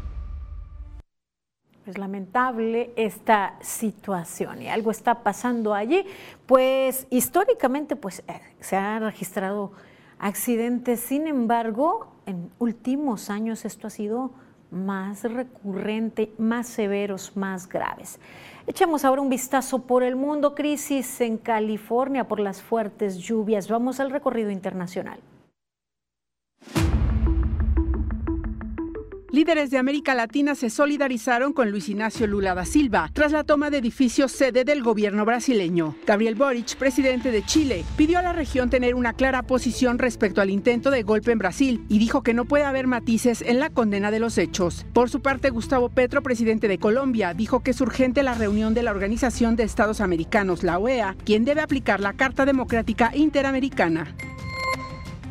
[1.86, 6.04] Es lamentable esta situación y algo está pasando allí,
[6.48, 9.72] pues históricamente pues eh, se han registrado
[10.18, 14.32] accidentes, sin embargo, en últimos años esto ha sido
[14.72, 18.20] más recurrente, más severos, más graves.
[18.66, 23.70] Echemos ahora un vistazo por el mundo, crisis en California por las fuertes lluvias.
[23.70, 25.20] Vamos al recorrido internacional.
[29.36, 33.70] Líderes de América Latina se solidarizaron con Luis Ignacio Lula da Silva tras la toma
[33.70, 35.94] de edificios sede del gobierno brasileño.
[36.08, 40.50] Gabriel Boric, presidente de Chile, pidió a la región tener una clara posición respecto al
[40.50, 44.10] intento de golpe en Brasil y dijo que no puede haber matices en la condena
[44.10, 44.86] de los hechos.
[44.94, 48.84] Por su parte, Gustavo Petro, presidente de Colombia, dijo que es urgente la reunión de
[48.84, 54.16] la Organización de Estados Americanos, la OEA, quien debe aplicar la Carta Democrática Interamericana.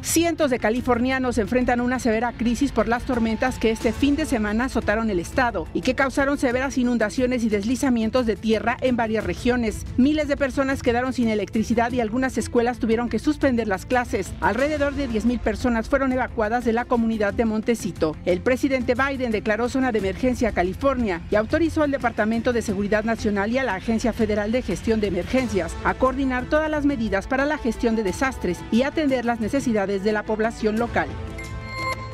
[0.04, 4.66] Cientos de californianos enfrentan una severa crisis por las tormentas que este fin de semana
[4.66, 9.86] azotaron el estado y que causaron severas inundaciones y deslizamientos de tierra en varias regiones.
[9.96, 14.34] Miles de personas quedaron sin electricidad y algunas escuelas tuvieron que suspender las clases.
[14.42, 18.14] Alrededor de 10.000 personas fueron evacuadas de la comunidad de Montecito.
[18.26, 23.04] El presidente Biden declaró zona de emergencia a California y autorizó al Departamento de Seguridad
[23.04, 27.26] Nacional y a la Agencia Federal de Gestión de Emergencias a coordinar todas las medidas
[27.26, 31.08] para la gestión de desastres y atender las necesidades de la población local.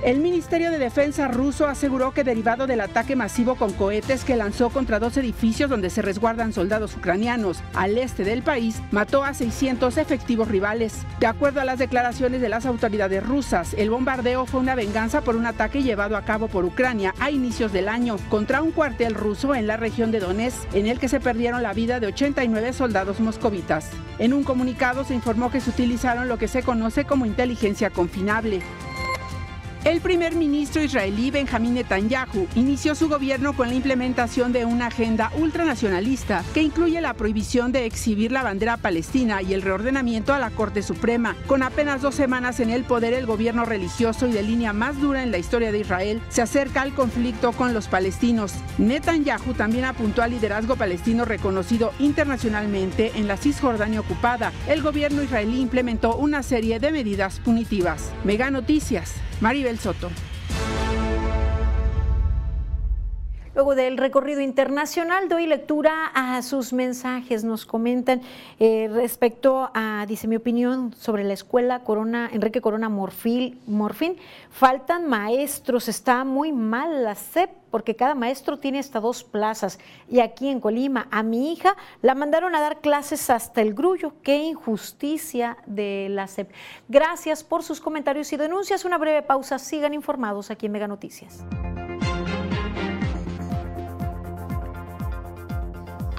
[0.03, 4.71] El Ministerio de Defensa ruso aseguró que derivado del ataque masivo con cohetes que lanzó
[4.71, 9.99] contra dos edificios donde se resguardan soldados ucranianos al este del país, mató a 600
[9.99, 10.95] efectivos rivales.
[11.19, 15.37] De acuerdo a las declaraciones de las autoridades rusas, el bombardeo fue una venganza por
[15.37, 19.55] un ataque llevado a cabo por Ucrania a inicios del año contra un cuartel ruso
[19.55, 23.21] en la región de Donetsk, en el que se perdieron la vida de 89 soldados
[23.21, 23.91] moscovitas.
[24.19, 28.63] En un comunicado se informó que se utilizaron lo que se conoce como inteligencia confinable.
[29.83, 35.33] El primer ministro israelí Benjamín Netanyahu inició su gobierno con la implementación de una agenda
[35.39, 40.51] ultranacionalista que incluye la prohibición de exhibir la bandera palestina y el reordenamiento a la
[40.51, 41.35] Corte Suprema.
[41.47, 45.23] Con apenas dos semanas en el poder, el gobierno religioso y de línea más dura
[45.23, 48.53] en la historia de Israel se acerca al conflicto con los palestinos.
[48.77, 54.53] Netanyahu también apuntó al liderazgo palestino reconocido internacionalmente en la Cisjordania ocupada.
[54.69, 58.13] El gobierno israelí implementó una serie de medidas punitivas.
[58.25, 59.15] Mega Noticias.
[59.79, 60.30] Soto.
[63.53, 67.43] Luego del recorrido internacional, doy lectura a sus mensajes.
[67.43, 68.23] Nos comentan
[68.61, 74.17] eh, respecto a, dice mi opinión, sobre la escuela Corona, Enrique Corona Morfil, Morfín.
[74.51, 79.81] Faltan maestros, está muy mal la SEP porque cada maestro tiene hasta dos plazas.
[80.09, 84.13] Y aquí en Colima, a mi hija la mandaron a dar clases hasta el grullo.
[84.23, 86.53] Qué injusticia de la SEP.
[86.89, 88.85] Gracias por sus comentarios y denuncias.
[88.85, 89.59] Una breve pausa.
[89.59, 91.45] Sigan informados aquí en Mega Noticias.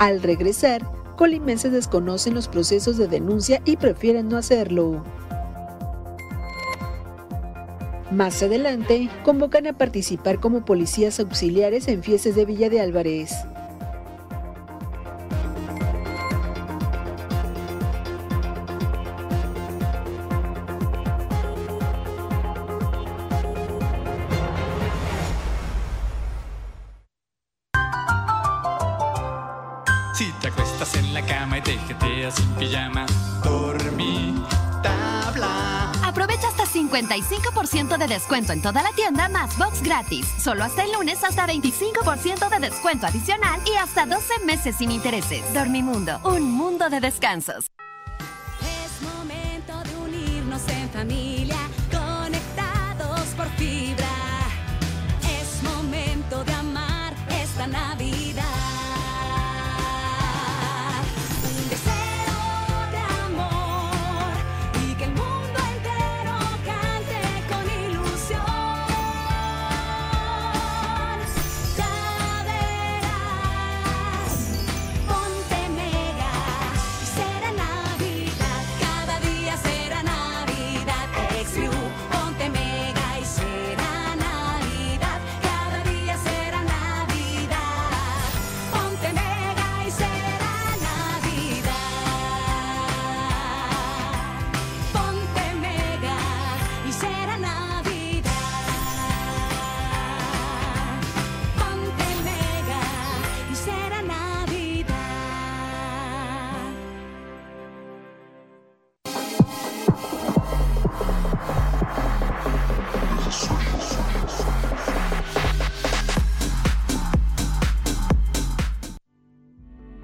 [0.02, 0.82] Al regresar,
[1.16, 5.04] colimenses desconocen los procesos de denuncia y prefieren no hacerlo.
[8.10, 13.32] Más adelante, convocan a participar como policías auxiliares en fiestas de Villa de Álvarez.
[37.12, 40.26] 35% de descuento en toda la tienda más box gratis.
[40.42, 45.42] Solo hasta el lunes hasta 25% de descuento adicional y hasta 12 meses sin intereses.
[45.54, 47.68] Dormimundo, un mundo de descansos.
[48.62, 51.58] Es momento de unirnos en familia,
[51.92, 54.08] conectados por fibra.
[55.22, 58.21] Es momento de amar esta Navidad.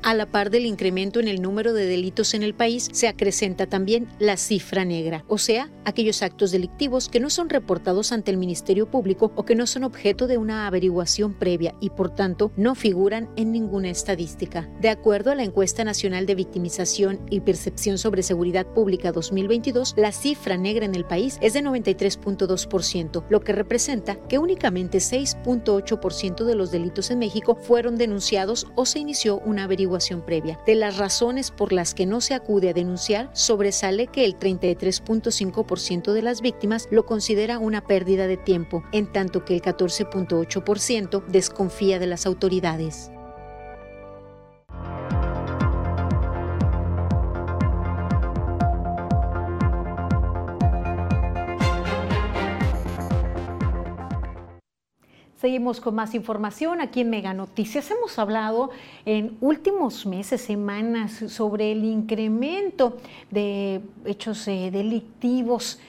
[0.07, 3.67] A la par del incremento en el número de delitos en el país, se acrecenta
[3.67, 8.37] también la cifra negra, o sea, aquellos actos delictivos que no son reportados ante el
[8.37, 12.73] Ministerio Público o que no son objeto de una averiguación previa y por tanto no
[12.73, 14.69] figuran en ninguna estadística.
[14.79, 20.13] De acuerdo a la encuesta nacional de victimización y percepción sobre seguridad pública 2022, la
[20.13, 26.55] cifra negra en el país es de 93.2%, lo que representa que únicamente 6.8% de
[26.55, 30.59] los delitos en México fueron denunciados o se inició una averiguación previa.
[30.65, 36.13] De las razones por las que no se acude a denunciar, sobresale que el 33.5%
[36.13, 41.99] de las víctimas lo considera una pérdida de tiempo, en tanto que el 14.8% desconfía
[41.99, 43.11] de las autoridades.
[55.47, 57.89] Seguimos con más información aquí en Mega Noticias.
[57.89, 58.69] Hemos hablado
[59.05, 62.97] en últimos meses, semanas, sobre el incremento
[63.31, 65.79] de hechos eh, delictivos.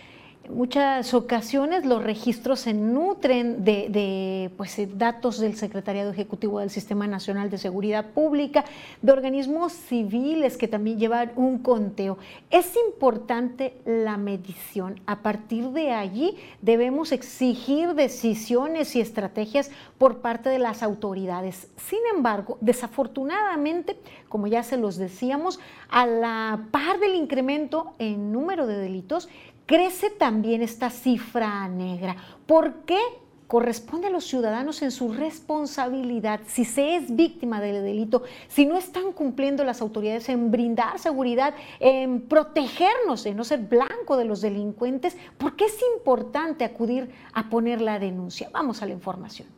[0.51, 7.51] Muchas ocasiones los registros se nutren de, pues, datos del Secretariado Ejecutivo del Sistema Nacional
[7.51, 8.65] de Seguridad Pública,
[9.03, 12.17] de organismos civiles que también llevan un conteo.
[12.51, 15.01] Es importante la medición.
[15.07, 21.69] A partir de allí debemos exigir decisiones y estrategias por parte de las autoridades.
[21.77, 23.99] Sin embargo, desafortunadamente,
[24.31, 29.29] como ya se los decíamos, a la par del incremento en número de delitos,
[29.69, 32.17] crece también esta cifra negra.
[32.47, 32.99] ¿Por qué?
[33.47, 38.77] Corresponde a los ciudadanos en su responsabilidad, si se es víctima del delito, si no
[38.77, 44.43] están cumpliendo las autoridades en brindar seguridad, en protegernos, en no ser blanco de los
[44.43, 48.51] delincuentes, ¿por qué es importante acudir a poner la denuncia?
[48.53, 49.49] Vamos a la información.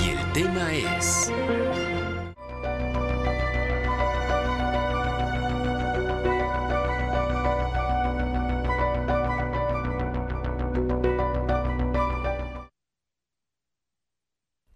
[0.00, 1.32] Y el tema es...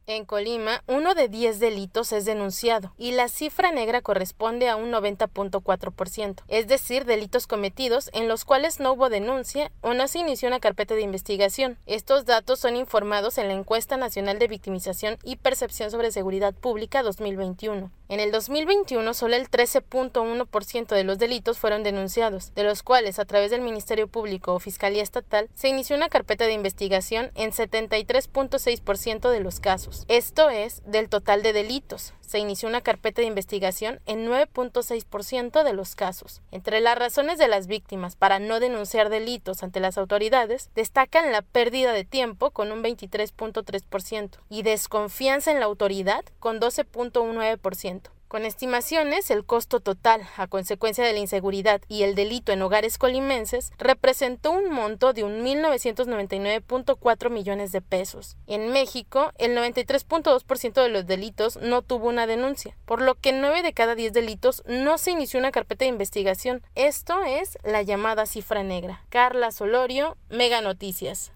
[0.09, 4.93] En Colima, uno de 10 delitos es denunciado y la cifra negra corresponde a un
[4.93, 10.47] 90.4%, es decir, delitos cometidos en los cuales no hubo denuncia o no se inició
[10.47, 11.77] una carpeta de investigación.
[11.87, 17.03] Estos datos son informados en la Encuesta Nacional de Victimización y Percepción sobre Seguridad Pública
[17.03, 17.91] 2021.
[18.09, 23.25] En el 2021, solo el 13.1% de los delitos fueron denunciados, de los cuales a
[23.25, 29.29] través del Ministerio Público o Fiscalía Estatal se inició una carpeta de investigación en 73.6%
[29.29, 30.05] de los casos.
[30.07, 32.15] Esto es del total de delitos.
[32.21, 36.43] Se inició una carpeta de investigación en 9.6% de los casos.
[36.53, 41.43] Entre las razones de las víctimas para no denunciar delitos ante las autoridades, destacan la
[41.43, 47.96] pérdida de tiempo con un 23.3% y desconfianza en la autoridad con 12.9%.
[48.29, 52.99] Con estimaciones, el costo total, a consecuencia de la inseguridad y el delito en hogares
[52.99, 58.37] colimenses, representó un monto de un 1.999.4 millones de pesos.
[58.49, 63.63] En México, el 93.2% de los delitos no tuvo una denuncia, por lo que 9
[63.63, 66.63] de cada 10 delitos no se inició una carpeta de investigación.
[66.75, 69.05] Esto es la llamada cifra negra.
[69.09, 71.33] Carla Solorio, Mega Noticias.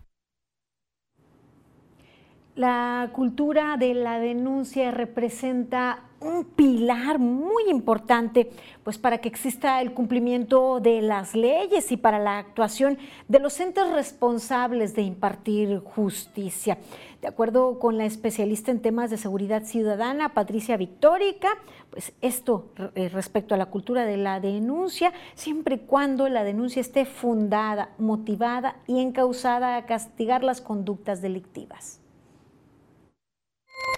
[2.57, 8.51] La cultura de la denuncia representa un pilar muy importante
[8.85, 12.99] pues para que exista el cumplimiento de las leyes y para la actuación
[13.29, 16.79] de los entes responsables de impartir justicia.
[17.21, 21.49] De acuerdo con la especialista en temas de seguridad ciudadana, Patricia Victórica,
[21.91, 26.81] pues esto eh, respecto a la cultura de la denuncia, siempre y cuando la denuncia
[26.81, 32.00] esté fundada, motivada y encausada a castigar las conductas delictivas.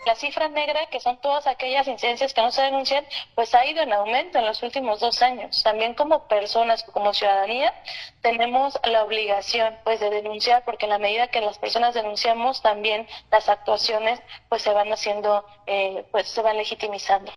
[0.04, 3.82] La cifra negra, que son todas aquellas incidencias que no se denuncian, pues ha ido
[3.82, 5.62] en aumento en los últimos dos años.
[5.62, 7.72] También como personas, como ciudadanía,
[8.20, 13.06] tenemos la obligación pues de denunciar, porque en la medida que las personas denunciamos, también
[13.30, 17.32] las actuaciones pues se van haciendo, eh, pues se van legitimizando.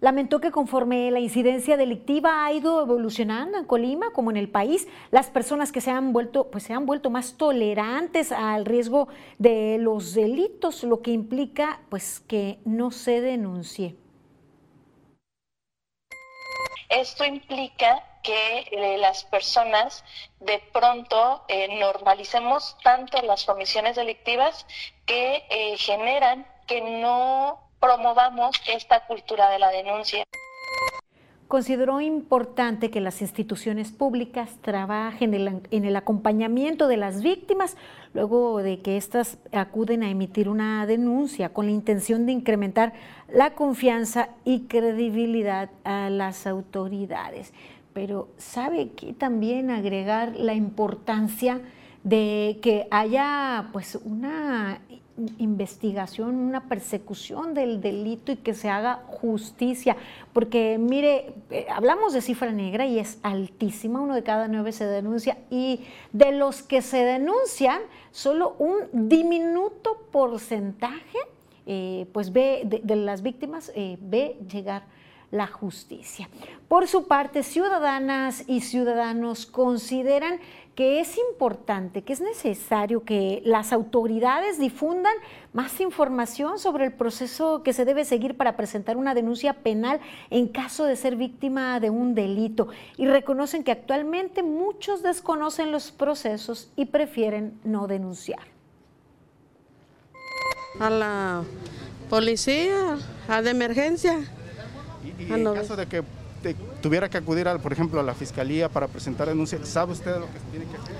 [0.00, 4.86] Lamentó que conforme la incidencia delictiva ha ido evolucionando en Colima como en el país,
[5.10, 9.78] las personas que se han vuelto, pues se han vuelto más tolerantes al riesgo de
[9.80, 13.96] los delitos, lo que implica pues que no se denuncie.
[16.88, 20.04] Esto implica que eh, las personas
[20.38, 24.64] de pronto eh, normalicemos tanto las comisiones delictivas
[25.06, 30.24] que eh, generan que no promovamos esta cultura de la denuncia.
[31.48, 37.78] Consideró importante que las instituciones públicas trabajen en el, en el acompañamiento de las víctimas
[38.12, 42.92] luego de que éstas acuden a emitir una denuncia con la intención de incrementar
[43.28, 47.54] la confianza y credibilidad a las autoridades.
[47.94, 51.62] Pero sabe que también agregar la importancia
[52.04, 54.82] de que haya pues una
[55.38, 59.96] investigación, una persecución del delito y que se haga justicia.
[60.32, 64.86] Porque mire, eh, hablamos de cifra negra y es altísima, uno de cada nueve se
[64.86, 65.80] denuncia y
[66.12, 71.18] de los que se denuncian, solo un diminuto porcentaje,
[71.66, 74.84] eh, pues ve, de, las víctimas, eh, ve llegar
[75.30, 76.28] la justicia.
[76.68, 80.40] Por su parte, ciudadanas y ciudadanos consideran
[80.78, 85.12] que es importante, que es necesario que las autoridades difundan
[85.52, 89.98] más información sobre el proceso que se debe seguir para presentar una denuncia penal
[90.30, 95.90] en caso de ser víctima de un delito y reconocen que actualmente muchos desconocen los
[95.90, 98.46] procesos y prefieren no denunciar.
[100.78, 101.42] A la
[102.08, 104.20] policía, a de emergencia.
[105.18, 106.04] Y en caso de que
[106.42, 110.12] te- tuviera que acudir, al, por ejemplo, a la fiscalía para presentar denuncia, ¿sabe usted
[110.18, 110.94] lo que tiene que hacer?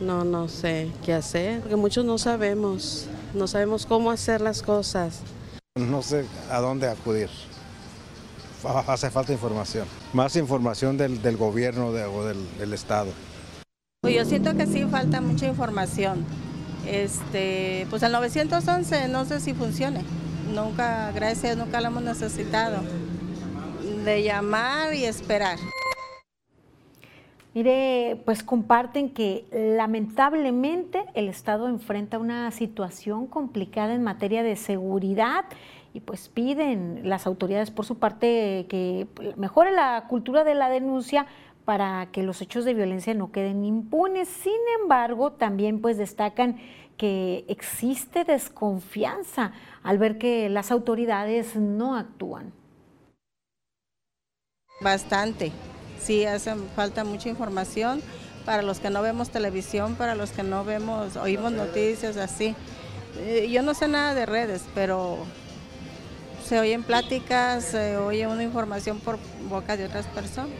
[0.00, 5.20] No, no sé qué hacer, porque muchos no sabemos, no sabemos cómo hacer las cosas.
[5.76, 7.28] No sé a dónde acudir.
[8.88, 9.86] Hace falta información.
[10.12, 13.10] Más información del, del gobierno de- o del, del Estado.
[14.02, 16.24] Pues yo siento que sí falta mucha información.
[16.86, 20.02] Este, pues el 911 no sé si funcione.
[20.54, 22.78] Nunca, gracias, nunca lo hemos necesitado.
[24.08, 25.58] De llamar y esperar.
[27.52, 35.44] Mire, pues comparten que lamentablemente el Estado enfrenta una situación complicada en materia de seguridad
[35.92, 41.26] y pues piden las autoridades por su parte que mejore la cultura de la denuncia
[41.66, 44.26] para que los hechos de violencia no queden impunes.
[44.26, 46.56] Sin embargo, también pues destacan
[46.96, 49.52] que existe desconfianza
[49.82, 52.57] al ver que las autoridades no actúan.
[54.80, 55.52] Bastante.
[56.00, 58.00] Sí, hace falta mucha información
[58.44, 62.54] para los que no vemos televisión, para los que no vemos, oímos noticias así.
[63.18, 65.18] Eh, Yo no sé nada de redes, pero
[66.46, 69.18] se oyen pláticas, se oye una información por
[69.48, 70.54] boca de otras personas.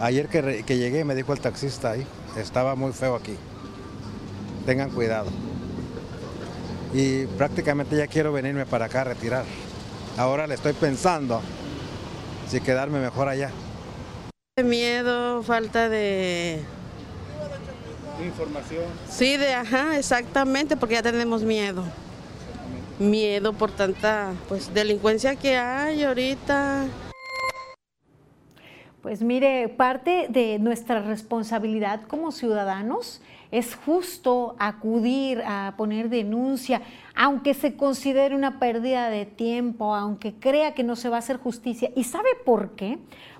[0.00, 2.06] Ayer que, que llegué me dijo el taxista ahí,
[2.36, 3.36] estaba muy feo aquí.
[4.66, 5.30] Tengan cuidado.
[6.92, 9.44] Y prácticamente ya quiero venirme para acá a retirar.
[10.16, 11.40] Ahora le estoy pensando
[12.48, 13.50] si quedarme mejor allá.
[14.62, 16.60] Miedo, falta de...
[18.24, 18.84] Información.
[19.08, 21.84] Sí, de ajá, exactamente, porque ya tenemos miedo.
[22.98, 26.86] Miedo por tanta pues delincuencia que hay ahorita.
[29.02, 36.82] Pues mire, parte de nuestra responsabilidad como ciudadanos es justo acudir a poner denuncia,
[37.14, 41.38] aunque se considere una pérdida de tiempo, aunque crea que no se va a hacer
[41.38, 41.90] justicia.
[41.96, 42.98] ¿Y sabe por qué?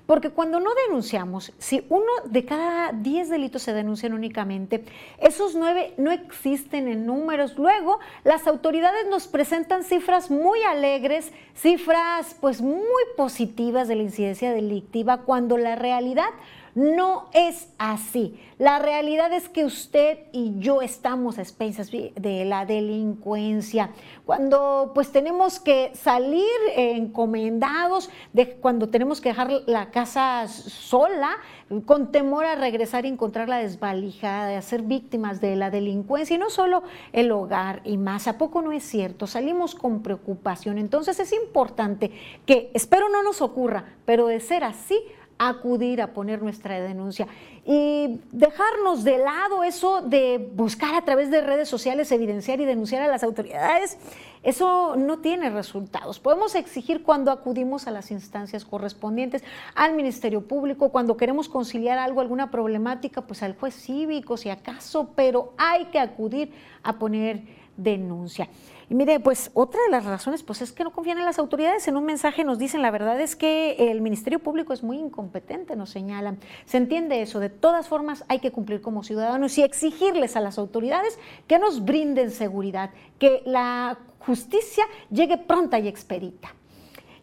[0.09, 4.83] Porque cuando no denunciamos, si uno de cada 10 delitos se denuncian únicamente,
[5.19, 7.55] esos nueve no existen en números.
[7.59, 14.51] Luego, las autoridades nos presentan cifras muy alegres, cifras pues muy positivas de la incidencia
[14.51, 16.29] delictiva, cuando la realidad
[16.75, 18.39] no es así.
[18.57, 23.91] La realidad es que usted y yo estamos a expensas de la delincuencia.
[24.25, 26.45] Cuando pues tenemos que salir
[26.75, 31.37] eh, encomendados, de, cuando tenemos que dejar la casa sola,
[31.85, 36.49] con temor a regresar y encontrarla desvalijada, a ser víctimas de la delincuencia y no
[36.49, 38.27] solo el hogar y más.
[38.27, 39.27] ¿A poco no es cierto?
[39.27, 40.77] Salimos con preocupación.
[40.79, 42.11] Entonces es importante
[42.45, 44.99] que, espero no nos ocurra, pero de ser así,
[45.39, 47.25] acudir a poner nuestra denuncia
[47.65, 53.01] y dejarnos de lado eso de buscar a través de redes sociales evidenciar y denunciar
[53.01, 53.97] a las autoridades.
[54.43, 56.19] Eso no tiene resultados.
[56.19, 59.43] Podemos exigir cuando acudimos a las instancias correspondientes,
[59.75, 65.11] al Ministerio Público, cuando queremos conciliar algo, alguna problemática, pues al juez cívico, si acaso,
[65.15, 66.51] pero hay que acudir
[66.83, 67.43] a poner
[67.77, 68.49] denuncia.
[68.89, 71.87] Y mire, pues otra de las razones pues es que no confían en las autoridades.
[71.87, 75.75] En un mensaje nos dicen, la verdad es que el Ministerio Público es muy incompetente,
[75.75, 76.39] nos señalan.
[76.65, 77.39] Se entiende eso.
[77.39, 81.85] De todas formas, hay que cumplir como ciudadanos y exigirles a las autoridades que nos
[81.85, 86.55] brinden seguridad, que la justicia llegue pronta y expedita.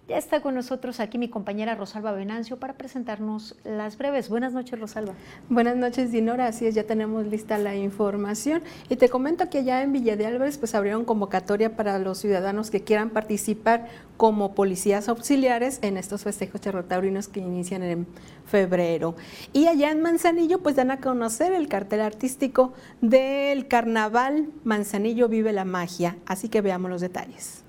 [0.08, 4.28] Ya está con nosotros aquí mi compañera Rosalba Venancio para presentarnos las breves.
[4.28, 5.14] Buenas noches, Rosalba.
[5.48, 6.46] Buenas noches, Dinora.
[6.46, 8.62] Así es, ya tenemos lista la información.
[8.88, 12.70] Y te comento que ya en Villa de Álvarez pues abrieron convocatoria para los ciudadanos
[12.70, 18.06] que quieran participar como policías auxiliares en estos festejos charrotaurinos que inician en
[18.44, 19.16] febrero.
[19.52, 25.52] Y allá en Manzanillo pues dan a conocer el cartel artístico del carnaval Manzanillo Vive
[25.52, 26.16] la Magia.
[26.26, 27.65] Así que veamos los detalles.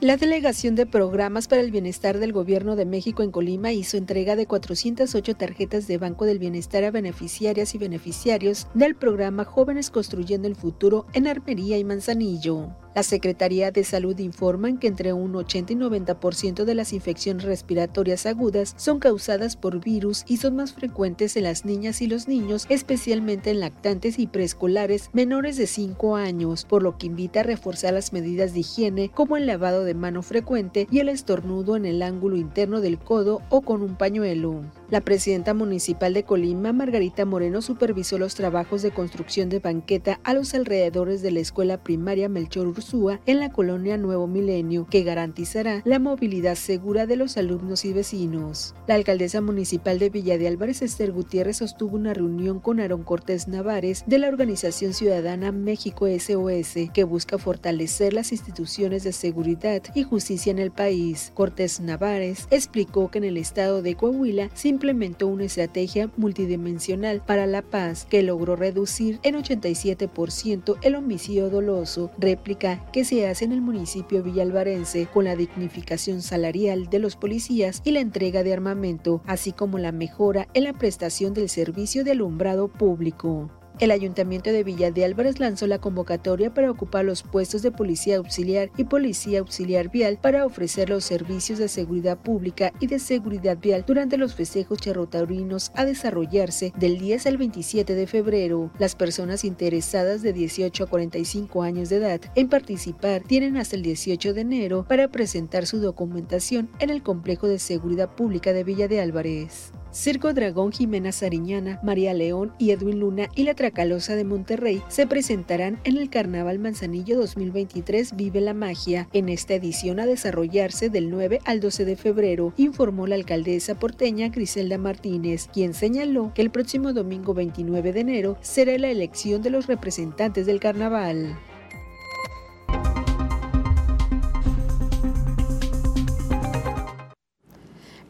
[0.00, 4.34] La Delegación de Programas para el Bienestar del Gobierno de México en Colima hizo entrega
[4.34, 10.48] de 408 tarjetas de Banco del Bienestar a beneficiarias y beneficiarios del programa Jóvenes Construyendo
[10.48, 12.70] el Futuro en Armería y Manzanillo.
[12.94, 18.26] La Secretaría de Salud informan que entre un 80 y 90% de las infecciones respiratorias
[18.26, 22.66] agudas son causadas por virus y son más frecuentes en las niñas y los niños,
[22.68, 27.94] especialmente en lactantes y preescolares menores de 5 años, por lo que invita a reforzar
[27.94, 32.02] las medidas de higiene como el lavado de mano frecuente y el estornudo en el
[32.02, 34.62] ángulo interno del codo o con un pañuelo.
[34.90, 40.34] La presidenta municipal de Colima, Margarita Moreno, supervisó los trabajos de construcción de banqueta a
[40.34, 45.82] los alrededores de la escuela primaria Melchor Ursúa en la colonia Nuevo Milenio, que garantizará
[45.84, 48.74] la movilidad segura de los alumnos y vecinos.
[48.86, 53.48] La alcaldesa municipal de Villa de Álvarez, Esther Gutiérrez, sostuvo una reunión con Aaron Cortés
[53.48, 60.02] Navares de la organización ciudadana México SOS, que busca fortalecer las instituciones de seguridad y
[60.02, 61.32] justicia en el país.
[61.34, 67.46] Cortés Navares explicó que en el estado de Coahuila se implementó una estrategia multidimensional para
[67.46, 73.52] la paz que logró reducir en 87% el homicidio doloso, réplica que se hace en
[73.52, 79.22] el municipio villalvarense con la dignificación salarial de los policías y la entrega de armamento,
[79.26, 83.50] así como la mejora en la prestación del servicio de alumbrado público.
[83.80, 88.18] El Ayuntamiento de Villa de Álvarez lanzó la convocatoria para ocupar los puestos de policía
[88.18, 93.56] auxiliar y policía auxiliar vial para ofrecer los servicios de seguridad pública y de seguridad
[93.56, 98.70] vial durante los festejos charrotaurinos a desarrollarse del 10 al 27 de febrero.
[98.78, 103.82] Las personas interesadas de 18 a 45 años de edad en participar tienen hasta el
[103.82, 108.88] 18 de enero para presentar su documentación en el Complejo de Seguridad Pública de Villa
[108.88, 109.72] de Álvarez.
[109.92, 115.08] Circo Dragón Jimena Sariñana, María León y Edwin Luna y la Tracalosa de Monterrey se
[115.08, 121.10] presentarán en el Carnaval Manzanillo 2023 Vive la Magia, en esta edición a desarrollarse del
[121.10, 126.50] 9 al 12 de febrero, informó la alcaldesa porteña Griselda Martínez, quien señaló que el
[126.50, 131.36] próximo domingo 29 de enero será la elección de los representantes del carnaval.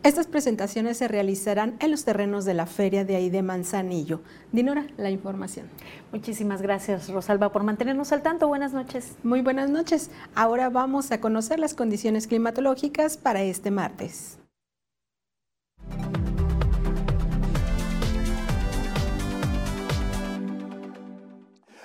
[0.03, 4.23] Estas presentaciones se realizarán en los terrenos de la feria de ahí de Manzanillo.
[4.51, 5.67] Dinora, la información.
[6.11, 8.49] Muchísimas gracias, Rosalba, por mantenernos al tanto.
[8.49, 9.17] Buenas noches.
[9.23, 10.11] Muy buenas noches.
[10.35, 14.39] Ahora vamos a conocer las condiciones climatológicas para este martes.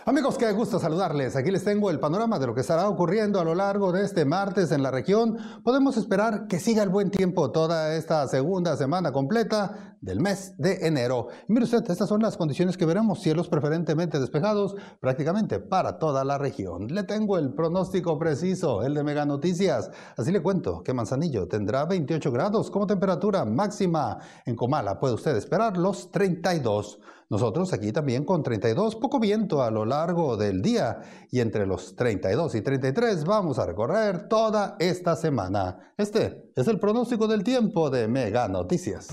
[0.07, 1.35] Amigos, qué gusto saludarles.
[1.35, 4.23] Aquí les tengo el panorama de lo que estará ocurriendo a lo largo de este
[4.23, 5.35] martes en la región.
[5.63, 10.85] Podemos esperar que siga el buen tiempo toda esta segunda semana completa del mes de
[10.85, 11.29] enero.
[11.49, 13.19] Y mire usted, estas son las condiciones que veremos.
[13.19, 16.85] Cielos preferentemente despejados prácticamente para toda la región.
[16.85, 19.89] Le tengo el pronóstico preciso, el de Mega Noticias.
[20.15, 24.19] Así le cuento que Manzanillo tendrá 28 grados como temperatura máxima.
[24.45, 26.99] En Comala puede usted esperar los 32.
[27.27, 31.01] Nosotros aquí también con 32, poco viento a lo largo del día
[31.31, 35.93] y entre los 32 y 33 vamos a recorrer toda esta semana.
[35.97, 39.07] Este es el pronóstico del tiempo de Mega Noticias.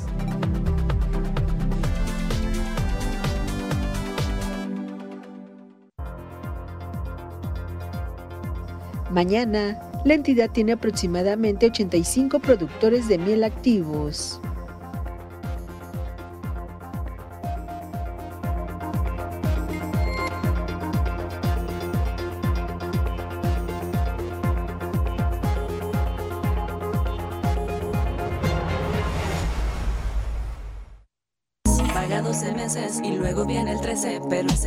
[9.11, 14.41] Mañana, la entidad tiene aproximadamente 85 productores de miel activos.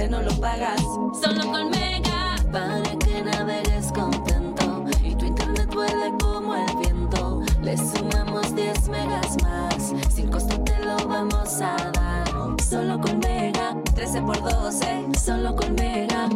[0.03, 0.81] No lo pagas.
[1.21, 7.41] Solo con Mega, para que navegues contento y tu internet vuele como el viento.
[7.61, 12.25] Le sumamos 10 megas más, sin costo te lo vamos a dar.
[12.61, 16.27] Solo con Mega, 13 por 12, solo con Mega.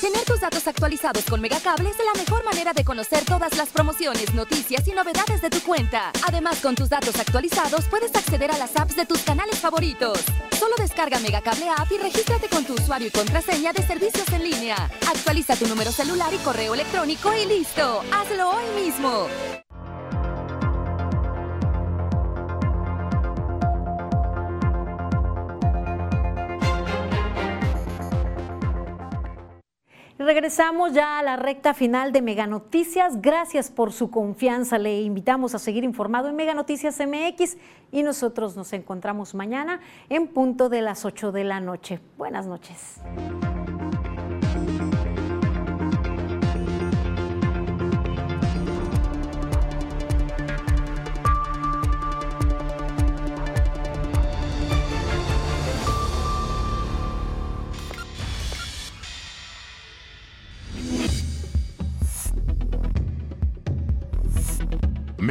[0.00, 4.34] Tener tus datos actualizados con Megacable es la mejor manera de conocer todas las promociones,
[4.34, 6.12] noticias y novedades de tu cuenta.
[6.28, 10.20] Además, con tus datos actualizados puedes acceder a las apps de tus canales favoritos.
[11.02, 14.76] Descarga Megacable App y regístrate con tu usuario y contraseña de servicios en línea.
[15.08, 18.04] Actualiza tu número celular y correo electrónico y listo.
[18.12, 19.26] Hazlo hoy mismo.
[30.24, 33.20] Regresamos ya a la recta final de Mega Noticias.
[33.20, 34.78] Gracias por su confianza.
[34.78, 37.56] Le invitamos a seguir informado en Mega Noticias MX
[37.90, 41.98] y nosotros nos encontramos mañana en punto de las 8 de la noche.
[42.16, 43.00] Buenas noches.